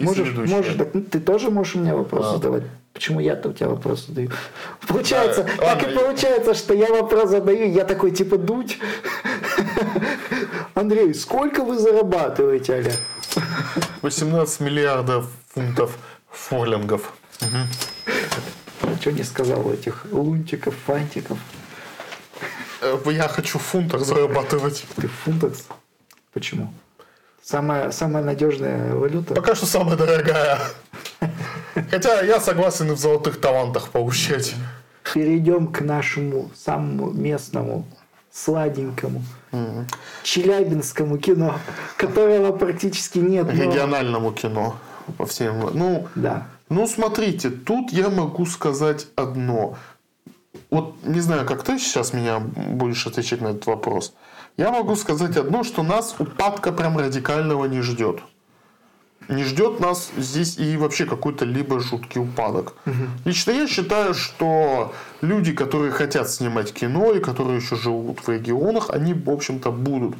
Можешь, 0.00 0.28
соведущая. 0.28 0.56
можешь, 0.56 0.74
так, 0.74 0.88
ну, 0.94 1.02
ты 1.02 1.20
тоже 1.20 1.50
можешь 1.50 1.74
мне 1.74 1.94
вопросы 1.94 2.28
А. 2.30 2.32
задавать. 2.36 2.62
Почему 2.92 3.20
я-то 3.20 3.48
у 3.48 3.52
тебя 3.52 3.68
вопрос 3.68 4.06
задаю? 4.06 4.30
Получается, 4.86 5.46
Да, 5.58 5.74
так 5.74 5.88
и 5.90 5.94
получается, 5.94 6.54
что 6.54 6.74
я 6.74 6.88
вопрос 6.92 7.30
задаю, 7.30 7.68
я 7.70 7.84
такой 7.84 8.12
типа 8.12 8.38
дуть. 8.38 8.78
Андрей, 10.74 11.12
сколько 11.14 11.64
вы 11.64 11.78
зарабатываете, 11.78 12.74
Аля? 12.74 12.92
18 14.02 14.60
миллиардов 14.60 15.26
фунтов 15.54 15.96
форлингов. 16.30 17.12
Что 19.00 19.12
не 19.12 19.22
сказал 19.24 19.70
этих 19.72 20.06
лунтиков, 20.10 20.74
фантиков? 20.86 21.38
Э, 22.80 22.98
Я 23.06 23.28
хочу 23.28 23.58
в 23.58 23.62
фунтах 23.62 24.04
зарабатывать. 24.04 24.84
Ты 24.96 25.08
в 25.08 25.12
фунтах? 25.12 25.52
Почему? 26.32 26.72
Самая, 27.42 27.90
самая 27.90 28.24
надежная 28.24 28.94
валюта? 28.94 29.34
Пока 29.34 29.54
что 29.54 29.66
самая 29.66 29.96
дорогая. 29.96 30.58
Хотя 31.90 32.22
я 32.22 32.40
согласен 32.40 32.90
и 32.90 32.94
в 32.94 32.98
золотых 32.98 33.40
талантах 33.40 33.90
получать. 33.90 34.54
Перейдем 35.12 35.66
к 35.68 35.80
нашему 35.82 36.50
самому 36.56 37.10
местному, 37.10 37.84
сладенькому, 38.32 39.22
челябинскому 40.22 41.18
кино, 41.18 41.58
которого 41.96 42.52
практически 42.56 43.18
нет. 43.18 43.46
но- 43.46 43.52
Региональному 43.64 44.32
кино. 44.32 44.76
По 45.18 45.26
всем. 45.26 45.60
Ну, 45.74 46.08
Да. 46.14 46.46
Ну, 46.70 46.86
смотрите, 46.86 47.50
тут 47.50 47.92
я 47.92 48.08
могу 48.08 48.46
сказать 48.46 49.06
одно. 49.16 49.76
Вот 50.70 50.94
не 51.04 51.20
знаю, 51.20 51.46
как 51.46 51.62
ты 51.62 51.78
сейчас 51.78 52.12
меня 52.12 52.38
будешь 52.40 53.06
отвечать 53.06 53.40
на 53.40 53.48
этот 53.48 53.66
вопрос. 53.66 54.14
Я 54.56 54.70
могу 54.70 54.96
сказать 54.96 55.36
одно, 55.36 55.64
что 55.64 55.82
нас 55.82 56.14
упадка 56.18 56.72
прям 56.72 56.98
радикального 56.98 57.64
не 57.66 57.80
ждет 57.80 58.20
не 59.28 59.44
ждет 59.44 59.80
нас 59.80 60.10
здесь 60.16 60.58
и 60.58 60.76
вообще 60.76 61.06
какой-то 61.06 61.44
либо 61.44 61.80
жуткий 61.80 62.20
упадок. 62.20 62.74
Угу. 62.86 62.94
Лично 63.24 63.52
я 63.52 63.66
считаю, 63.66 64.14
что 64.14 64.92
люди, 65.20 65.52
которые 65.52 65.92
хотят 65.92 66.30
снимать 66.30 66.72
кино 66.72 67.12
и 67.12 67.20
которые 67.20 67.56
еще 67.56 67.76
живут 67.76 68.20
в 68.20 68.28
регионах, 68.28 68.90
они, 68.90 69.14
в 69.14 69.30
общем-то, 69.30 69.70
будут 69.70 70.16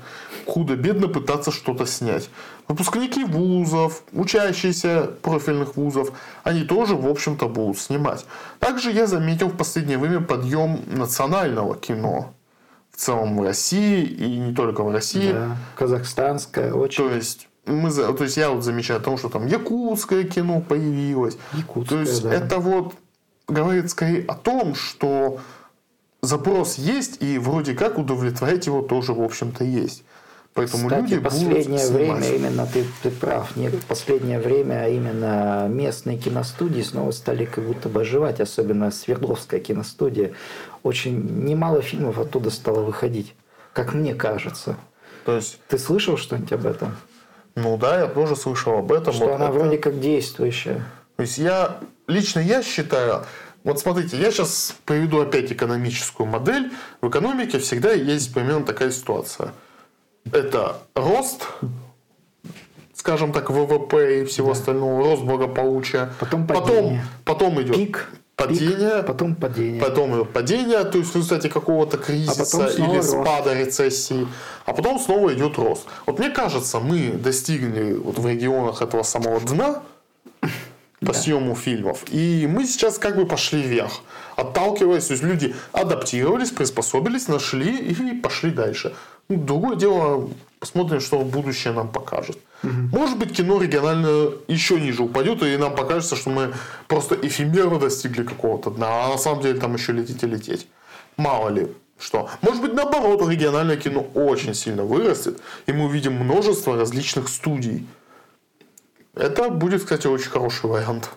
худо-бедно 0.47 1.09
пытаться 1.09 1.51
что-то 1.51 1.87
снять. 1.87 2.31
Выпускники 2.67 3.25
вузов, 3.25 4.03
учащиеся 4.13 5.11
профильных 5.21 5.77
вузов, 5.77 6.13
они 6.45 6.63
тоже, 6.65 6.95
в 6.95 7.07
общем-то, 7.07 7.49
будут 7.49 7.79
снимать. 7.79 8.25
Также 8.59 8.91
я 8.91 9.07
заметил 9.07 9.49
в 9.49 9.57
последнее 9.57 9.99
время 9.99 10.21
подъем 10.21 10.81
национального 10.87 11.77
кино 11.77 12.33
в 12.91 12.97
целом 12.97 13.37
в 13.37 13.43
России 13.43 14.05
и 14.05 14.39
не 14.39 14.55
только 14.55 14.83
в 14.83 14.91
России. 14.91 15.33
Да, 15.33 15.57
казахстанское 15.77 16.73
очень. 16.73 17.09
То 17.09 17.15
есть 17.15 17.49
мы, 17.67 17.91
то 17.91 18.25
есть 18.25 18.37
я 18.37 18.51
вот 18.51 18.65
замечаю 18.65 19.01
о 19.01 19.03
том, 19.03 19.19
что 19.19 19.29
там 19.29 19.47
якутское 19.47 20.25
кино 20.25 20.61
появилось. 20.61 21.37
Якутское, 21.53 22.05
то 22.05 22.11
есть 22.11 22.23
да. 22.23 22.33
это 22.33 22.59
вот 22.59 22.95
говорит 23.49 23.91
скорее 23.91 24.25
о 24.27 24.35
том, 24.35 24.75
что 24.75 25.41
запрос 26.23 26.77
есть 26.79 27.23
и 27.23 27.39
вроде 27.39 27.75
как 27.75 27.99
удовлетворять 27.99 28.67
его 28.67 28.81
тоже 28.83 29.13
в 29.13 29.23
общем-то 29.23 29.65
есть. 29.65 30.04
Поэтому 30.55 30.89
Кстати, 30.89 31.03
люди 31.03 31.19
последнее 31.19 31.89
время 31.89 32.29
именно 32.29 32.67
ты, 32.67 32.85
ты 33.03 33.11
прав. 33.11 33.57
Нет, 33.57 33.75
последнее 33.89 34.39
время 34.39 34.89
именно 34.89 35.67
местные 35.69 36.17
киностудии 36.17 36.81
снова 36.83 37.11
стали 37.11 37.45
как 37.45 37.65
будто 37.65 37.89
бы 37.89 38.03
оживать, 38.03 38.41
особенно 38.41 38.93
Свердловская 38.93 39.59
киностудия. 39.59 40.33
Очень 40.85 41.45
немало 41.45 41.83
фильмов 41.83 42.21
оттуда 42.21 42.51
стало 42.51 42.85
выходить, 42.85 43.35
как 43.73 43.95
мне 43.95 44.15
кажется. 44.15 44.77
То 45.25 45.35
есть 45.35 45.59
ты 45.67 45.77
слышал 45.77 46.17
что-нибудь 46.17 46.53
об 46.53 46.67
этом? 46.67 46.97
Ну 47.57 47.77
да, 47.77 48.01
я 48.03 48.07
тоже 48.07 48.37
слышал 48.37 48.79
об 48.79 48.93
этом. 48.93 49.13
Что 49.13 49.27
вот 49.27 49.35
она 49.35 49.47
это... 49.47 49.55
вроде 49.55 49.79
как 49.79 49.99
действующая. 49.99 50.85
То 51.17 51.23
есть 51.23 51.39
я, 51.39 51.79
лично 52.07 52.39
я 52.39 52.63
считаю, 52.63 53.25
вот 53.65 53.81
смотрите, 53.81 54.17
я 54.19 54.31
сейчас 54.31 54.77
приведу 54.85 55.21
опять 55.21 55.51
экономическую 55.51 56.29
модель. 56.29 56.71
В 57.01 57.09
экономике 57.09 57.59
всегда 57.59 57.93
есть 57.93 58.33
примерно 58.33 58.65
такая 58.65 58.93
ситуация. 58.93 59.53
Это 60.33 60.79
рост, 60.95 61.47
скажем 62.95 63.33
так, 63.33 63.51
ВВП 63.51 64.23
и 64.23 64.25
всего 64.25 64.49
да. 64.49 64.53
остального, 64.53 65.05
рост 65.05 65.23
благополучия. 65.23 66.13
Потом 66.19 66.47
падение. 66.47 67.03
Потом, 67.25 67.53
потом 67.53 67.63
идет 67.63 67.77
Пик 67.77 68.09
падение, 68.37 68.97
Пик, 68.99 69.07
потом 69.07 69.35
падение. 69.35 69.81
Потом 69.81 70.27
падение, 70.27 70.85
то 70.85 70.99
есть 70.99 71.13
в 71.13 71.17
результате 71.17 71.49
какого-то 71.49 71.99
кризиса 71.99 72.67
а 72.67 72.71
или 72.71 73.01
спада, 73.01 73.55
рост. 73.55 73.67
рецессии, 73.67 74.27
а 74.67 74.73
потом 74.73 74.99
снова 74.99 75.33
идет 75.35 75.57
рост. 75.59 75.87
Вот 76.07 76.19
мне 76.19 76.31
кажется, 76.31 76.81
мы 76.81 77.11
достигли 77.13 77.95
вот 77.95 78.19
в 78.19 78.27
регионах 78.27 78.83
этого 78.83 79.03
самого 79.03 79.41
дна 79.41 79.83
по 81.01 81.13
да. 81.13 81.15
съему 81.15 81.55
фильмов, 81.55 82.05
и 82.11 82.49
мы 82.51 82.67
сейчас 82.67 82.99
как 82.99 83.17
бы 83.17 83.27
пошли 83.27 83.61
вверх, 83.61 84.01
отталкиваясь, 84.37 85.07
то 85.07 85.13
есть 85.13 85.23
люди 85.23 85.55
адаптировались, 85.73 86.51
приспособились, 86.51 87.29
нашли 87.29 87.77
и 87.77 88.21
пошли 88.21 88.51
дальше. 88.51 88.95
Ну, 89.29 89.37
другое 89.37 89.77
дело, 89.77 90.29
посмотрим, 90.61 91.01
что 91.01 91.21
будущее 91.21 91.73
нам 91.73 91.89
покажет. 91.89 92.39
Угу. 92.63 92.73
Может 92.93 93.19
быть, 93.19 93.37
кино 93.37 93.61
регионально 93.61 94.33
еще 94.49 94.81
ниже 94.81 95.03
упадет, 95.03 95.43
и 95.43 95.57
нам 95.57 95.75
покажется, 95.75 96.17
что 96.17 96.31
мы 96.31 96.55
просто 96.89 97.15
эфемерно 97.15 97.79
достигли 97.79 98.23
какого-то 98.25 98.71
дна, 98.71 99.07
а 99.07 99.09
на 99.09 99.19
самом 99.19 99.43
деле 99.43 99.59
там 99.59 99.75
еще 99.75 99.93
лететь 99.93 100.23
и 100.23 100.27
лететь. 100.27 100.67
Мало 101.17 101.49
ли 101.49 101.69
что. 101.99 102.29
Может 102.43 102.61
быть, 102.61 102.75
наоборот, 102.75 103.29
региональное 103.29 103.77
кино 103.77 104.07
очень 104.15 104.55
сильно 104.55 104.85
вырастет, 104.85 105.41
и 105.67 105.73
мы 105.73 105.85
увидим 105.85 106.15
множество 106.15 106.77
различных 106.77 107.29
студий. 107.29 107.87
Это 109.15 109.49
будет, 109.49 109.83
кстати, 109.83 110.07
очень 110.07 110.31
хороший 110.31 110.69
вариант. 110.69 111.11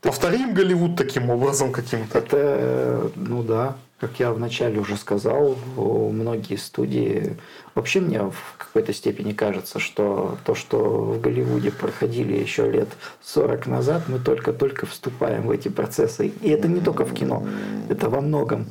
Повторим 0.00 0.52
Голливуд 0.52 0.96
таким 0.96 1.30
образом 1.30 1.72
каким-то. 1.72 2.18
Это, 2.18 2.36
э, 2.36 3.08
ну 3.14 3.42
да, 3.42 3.76
как 4.04 4.20
я 4.20 4.32
вначале 4.32 4.78
уже 4.78 4.98
сказал, 4.98 5.56
многие 5.76 6.56
студии... 6.56 7.38
Вообще 7.74 8.00
мне 8.00 8.20
в 8.20 8.56
какой-то 8.58 8.92
степени 8.92 9.32
кажется, 9.32 9.78
что 9.78 10.36
то, 10.44 10.54
что 10.54 10.78
в 10.78 11.20
Голливуде 11.22 11.70
проходили 11.70 12.34
еще 12.34 12.70
лет 12.70 12.88
40 13.22 13.66
назад, 13.66 14.02
мы 14.08 14.18
только-только 14.18 14.84
вступаем 14.84 15.46
в 15.46 15.50
эти 15.50 15.68
процессы. 15.68 16.26
И 16.42 16.50
это 16.50 16.68
не 16.68 16.82
только 16.82 17.06
в 17.06 17.14
кино, 17.14 17.46
это 17.88 18.10
во 18.10 18.20
многом. 18.20 18.66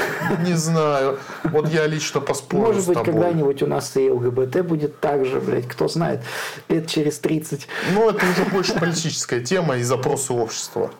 Не 0.44 0.54
знаю. 0.54 1.18
Вот 1.44 1.68
я 1.68 1.86
лично 1.86 2.20
поспорю 2.20 2.62
Может 2.62 2.86
быть, 2.86 3.02
когда-нибудь 3.02 3.62
у 3.62 3.66
нас 3.66 3.96
и 3.96 4.10
ЛГБТ 4.10 4.62
будет 4.62 5.00
так 5.00 5.24
же, 5.24 5.40
блядь, 5.40 5.66
кто 5.68 5.88
знает, 5.88 6.22
лет 6.68 6.88
через 6.88 7.18
30. 7.18 7.68
Ну, 7.92 8.10
это 8.10 8.24
уже 8.26 8.44
больше 8.50 8.74
политическая 8.74 9.40
тема 9.40 9.76
и 9.76 9.82
запросы 9.82 10.32
общества. 10.32 10.90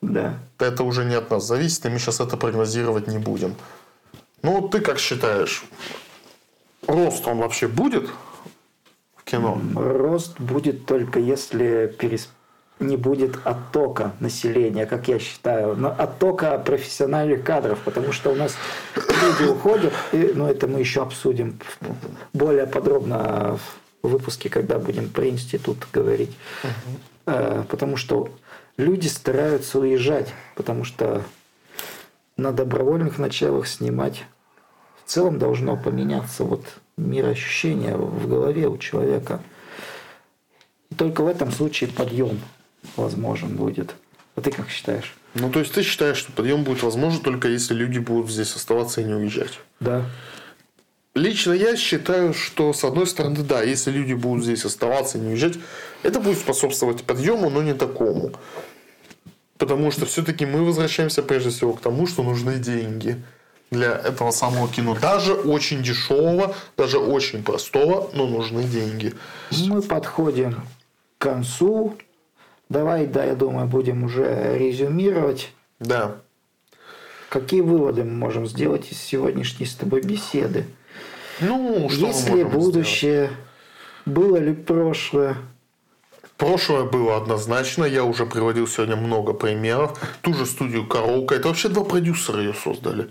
Да. 0.00 0.34
Это 0.58 0.84
уже 0.84 1.04
не 1.04 1.14
от 1.14 1.30
нас 1.30 1.46
зависит, 1.46 1.84
и 1.86 1.88
мы 1.88 1.98
сейчас 1.98 2.20
это 2.20 2.36
прогнозировать 2.36 3.06
не 3.06 3.18
будем. 3.18 3.54
Ну, 4.42 4.60
вот 4.60 4.70
ты 4.70 4.80
как 4.80 4.98
считаешь, 4.98 5.64
рост 6.86 7.26
он 7.26 7.38
вообще 7.38 7.68
будет 7.68 8.08
в 9.16 9.24
кино? 9.24 9.60
Рост 9.74 10.38
будет 10.38 10.86
только 10.86 11.18
если 11.18 11.92
перес 11.98 12.28
не 12.78 12.96
будет 12.96 13.38
оттока 13.44 14.12
населения, 14.20 14.86
как 14.86 15.08
я 15.08 15.18
считаю, 15.18 15.76
но 15.76 15.94
оттока 15.96 16.58
профессиональных 16.58 17.42
кадров, 17.42 17.78
потому 17.84 18.12
что 18.12 18.30
у 18.30 18.34
нас 18.34 18.54
люди 18.94 19.48
уходят, 19.50 19.92
и, 20.12 20.32
ну 20.34 20.46
это 20.46 20.66
мы 20.66 20.80
еще 20.80 21.02
обсудим 21.02 21.58
более 22.32 22.66
подробно 22.66 23.58
в 24.02 24.08
выпуске, 24.08 24.50
когда 24.50 24.78
будем 24.78 25.08
про 25.08 25.28
институт 25.28 25.86
говорить, 25.92 26.36
угу. 26.62 27.64
потому 27.70 27.96
что 27.96 28.28
люди 28.76 29.08
стараются 29.08 29.78
уезжать, 29.78 30.32
потому 30.54 30.84
что 30.84 31.22
на 32.36 32.52
добровольных 32.52 33.18
началах 33.18 33.66
снимать 33.66 34.24
в 35.02 35.10
целом 35.10 35.38
должно 35.38 35.76
поменяться 35.76 36.44
вот 36.44 36.66
мироощущение 36.98 37.96
в 37.96 38.28
голове 38.28 38.68
у 38.68 38.76
человека. 38.76 39.40
И 40.90 40.94
только 40.94 41.22
в 41.22 41.28
этом 41.28 41.50
случае 41.50 41.90
подъем 41.90 42.38
возможен 42.96 43.56
будет. 43.56 43.94
А 44.36 44.40
ты 44.40 44.50
как 44.50 44.68
считаешь? 44.68 45.14
Ну, 45.34 45.50
то 45.50 45.60
есть 45.60 45.72
ты 45.72 45.82
считаешь, 45.82 46.16
что 46.16 46.32
подъем 46.32 46.64
будет 46.64 46.82
возможен 46.82 47.20
только 47.20 47.48
если 47.48 47.74
люди 47.74 47.98
будут 47.98 48.30
здесь 48.30 48.54
оставаться 48.54 49.00
и 49.00 49.04
не 49.04 49.14
уезжать? 49.14 49.58
Да. 49.80 50.04
Лично 51.14 51.52
я 51.52 51.76
считаю, 51.76 52.34
что 52.34 52.74
с 52.74 52.84
одной 52.84 53.06
стороны, 53.06 53.42
да, 53.42 53.62
если 53.62 53.90
люди 53.90 54.12
будут 54.12 54.44
здесь 54.44 54.64
оставаться 54.66 55.16
и 55.16 55.20
не 55.22 55.28
уезжать, 55.28 55.54
это 56.02 56.20
будет 56.20 56.38
способствовать 56.38 57.04
подъему, 57.04 57.48
но 57.48 57.62
не 57.62 57.72
такому. 57.72 58.32
Потому 59.56 59.90
что 59.90 60.04
все-таки 60.04 60.44
мы 60.44 60.62
возвращаемся 60.62 61.22
прежде 61.22 61.48
всего 61.48 61.72
к 61.72 61.80
тому, 61.80 62.06
что 62.06 62.22
нужны 62.22 62.58
деньги 62.58 63.16
для 63.70 63.92
этого 63.92 64.30
самого 64.30 64.68
кино. 64.68 64.96
Даже 65.00 65.32
очень 65.32 65.82
дешевого, 65.82 66.54
даже 66.76 66.98
очень 66.98 67.42
простого, 67.42 68.10
но 68.12 68.26
нужны 68.26 68.64
деньги. 68.64 69.14
Мы 69.66 69.80
подходим 69.80 70.54
к 71.18 71.22
концу 71.22 71.96
Давай, 72.68 73.06
да, 73.06 73.24
я 73.24 73.34
думаю, 73.34 73.66
будем 73.66 74.04
уже 74.04 74.56
резюмировать. 74.58 75.52
Да. 75.78 76.16
Какие 77.28 77.60
выводы 77.60 78.04
мы 78.04 78.12
можем 78.12 78.46
сделать 78.46 78.90
из 78.90 78.98
сегодняшней 78.98 79.66
с 79.66 79.74
тобой 79.74 80.00
беседы? 80.02 80.64
Ну, 81.40 81.88
что 81.90 82.06
Есть 82.06 82.30
ли 82.30 82.44
будущее? 82.44 83.26
Сделать? 83.26 83.46
Было 84.06 84.36
ли 84.36 84.54
прошлое? 84.54 85.36
Прошлое 86.36 86.84
было 86.84 87.16
однозначно. 87.16 87.84
Я 87.84 88.04
уже 88.04 88.26
приводил 88.26 88.66
сегодня 88.68 88.96
много 88.96 89.32
примеров. 89.32 89.98
Ту 90.22 90.34
же 90.34 90.46
студию 90.46 90.86
Коровка. 90.86 91.34
Это 91.34 91.48
вообще 91.48 91.68
два 91.68 91.84
продюсера 91.84 92.40
ее 92.40 92.54
создали. 92.54 93.08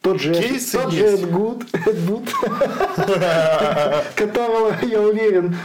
Тот 0.00 0.20
же, 0.20 0.34
Кейсы 0.34 0.78
тот 0.78 0.92
же 0.92 1.04
Эд 1.04 1.30
Гуд, 1.30 1.64
Эд 1.72 2.06
Гуд 2.06 2.28
которого, 4.14 4.76
я 4.82 5.00
уверен, 5.00 5.56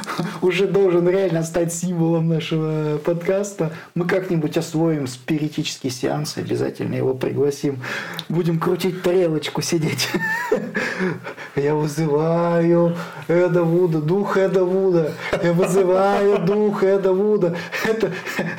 уже 0.41 0.65
должен 0.65 1.07
реально 1.07 1.43
стать 1.43 1.71
символом 1.71 2.27
нашего 2.27 2.97
подкаста. 2.97 3.71
Мы 3.93 4.05
как-нибудь 4.05 4.57
освоим 4.57 5.05
спиритический 5.05 5.91
сеанс, 5.91 6.37
обязательно 6.37 6.95
его 6.95 7.13
пригласим. 7.13 7.83
Будем 8.29 8.59
крутить 8.59 9.03
тарелочку, 9.03 9.61
сидеть. 9.61 10.09
Я 11.55 11.75
вызываю 11.75 12.95
Эда 13.27 13.63
Вуда, 13.63 13.99
дух 13.99 14.37
Эда 14.37 14.63
Вуда. 14.63 15.13
Я 15.43 15.53
вызываю 15.53 16.39
дух 16.39 16.83
Эда 16.83 17.13
Вуда. 17.13 17.55
Это, 17.83 18.11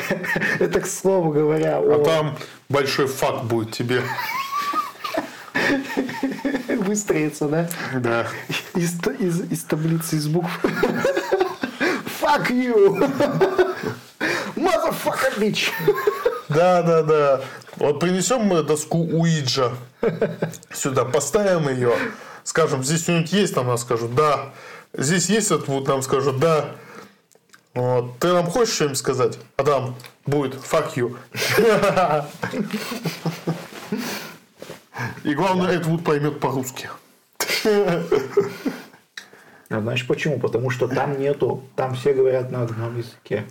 это 0.58 0.80
к 0.80 0.86
слову 0.86 1.32
говоря. 1.32 1.78
А 1.78 1.80
о... 1.80 2.04
там 2.04 2.36
большой 2.68 3.06
факт 3.06 3.44
будет 3.44 3.72
тебе. 3.72 4.02
Выстроится, 6.92 7.48
да? 7.48 7.68
Да. 7.94 8.26
Из, 8.74 8.92
из, 9.18 9.40
из 9.50 9.64
таблицы, 9.64 10.16
из 10.16 10.28
букв. 10.28 10.50
Fuck 12.20 12.50
you! 12.50 12.98
Motherfucker, 14.56 15.38
bitch! 15.38 15.70
Да, 16.50 16.82
да, 16.82 17.02
да. 17.02 17.40
Вот 17.76 17.98
принесем 17.98 18.42
мы 18.42 18.62
доску 18.62 18.98
Уиджа 18.98 19.72
сюда, 20.70 21.06
поставим 21.06 21.70
ее, 21.70 21.94
скажем, 22.44 22.84
здесь 22.84 23.04
что-нибудь 23.04 23.32
есть, 23.32 23.54
там 23.54 23.68
нам 23.68 23.78
скажут, 23.78 24.14
да. 24.14 24.52
Здесь 24.92 25.30
есть 25.30 25.50
вот, 25.50 25.88
нам 25.88 26.02
скажут, 26.02 26.40
да. 26.40 26.72
Вот. 27.72 28.18
Ты 28.18 28.34
нам 28.34 28.50
хочешь 28.50 28.74
что-нибудь 28.74 28.98
сказать? 28.98 29.38
А 29.56 29.64
там 29.64 29.96
будет 30.26 30.56
fuck 30.56 30.92
you. 30.94 31.16
И 35.24 35.34
главное, 35.34 35.76
Эд 35.76 35.86
Вуд 35.86 36.04
поймет 36.04 36.40
по-русски. 36.40 36.88
А 37.64 39.80
знаешь 39.80 40.06
почему? 40.06 40.38
Потому 40.38 40.70
что 40.70 40.86
там 40.86 41.18
нету, 41.18 41.62
там 41.76 41.94
все 41.94 42.12
говорят 42.12 42.50
на 42.50 42.62
одном 42.62 42.98
языке. 42.98 43.44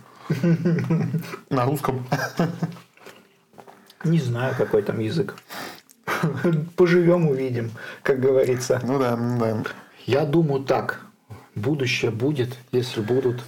На 1.50 1.64
русском. 1.64 2.06
Не 4.04 4.18
знаю, 4.18 4.54
какой 4.56 4.82
там 4.82 5.00
язык. 5.00 5.34
Поживем, 6.76 7.28
увидим, 7.28 7.72
как 8.02 8.20
говорится. 8.20 8.80
Ну 8.84 8.98
да, 8.98 9.16
ну 9.16 9.38
да. 9.38 9.62
Я 10.06 10.24
думаю 10.24 10.64
так. 10.64 11.00
Будущее 11.54 12.10
будет, 12.10 12.56
если 12.70 13.00
будут 13.00 13.42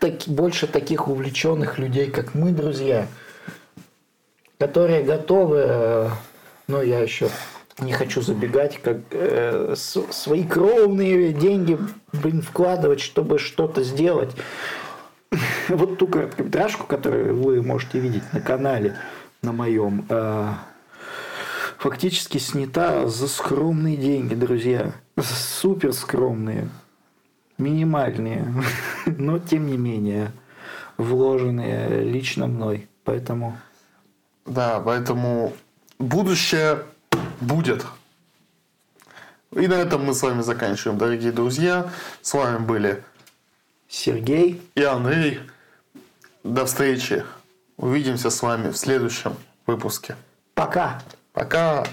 так, 0.00 0.14
больше 0.26 0.66
таких 0.66 1.08
увлеченных 1.08 1.78
людей, 1.78 2.10
как 2.10 2.34
мы, 2.34 2.52
друзья, 2.52 3.06
которые 4.58 5.02
готовы, 5.02 6.10
ну 6.68 6.82
я 6.82 7.00
еще 7.00 7.28
не 7.80 7.92
хочу 7.92 8.22
забегать, 8.22 8.80
как 8.82 8.98
э, 9.10 9.74
свои 9.76 10.44
кровные 10.44 11.32
деньги, 11.32 11.78
блин, 12.12 12.42
вкладывать, 12.42 13.00
чтобы 13.00 13.38
что-то 13.38 13.82
сделать. 13.82 14.34
Вот 15.68 15.98
ту 15.98 16.06
короткометражку, 16.06 16.86
которую 16.86 17.36
вы 17.36 17.62
можете 17.62 17.98
видеть 17.98 18.22
на 18.32 18.40
канале, 18.40 18.96
на 19.42 19.52
моем, 19.52 20.06
э, 20.08 20.52
фактически 21.78 22.38
снята 22.38 23.06
за 23.06 23.28
скромные 23.28 23.96
деньги, 23.96 24.34
друзья. 24.34 24.94
Супер 25.20 25.92
скромные, 25.92 26.70
минимальные, 27.58 28.46
но 29.06 29.38
тем 29.38 29.66
не 29.66 29.76
менее 29.76 30.32
вложенные 30.96 32.02
лично 32.02 32.46
мной. 32.46 32.88
Поэтому... 33.04 33.56
Да, 34.46 34.80
поэтому 34.80 35.52
будущее 35.98 36.84
будет. 37.40 37.84
И 39.52 39.66
на 39.66 39.74
этом 39.74 40.04
мы 40.04 40.14
с 40.14 40.22
вами 40.22 40.42
заканчиваем, 40.42 40.98
дорогие 40.98 41.32
друзья. 41.32 41.90
С 42.20 42.34
вами 42.34 42.58
были 42.58 43.02
Сергей 43.88 44.62
и 44.74 44.82
Андрей. 44.82 45.40
До 46.44 46.66
встречи. 46.66 47.24
Увидимся 47.76 48.30
с 48.30 48.42
вами 48.42 48.70
в 48.70 48.76
следующем 48.76 49.34
выпуске. 49.66 50.16
Пока. 50.54 51.02
Пока. 51.32 51.84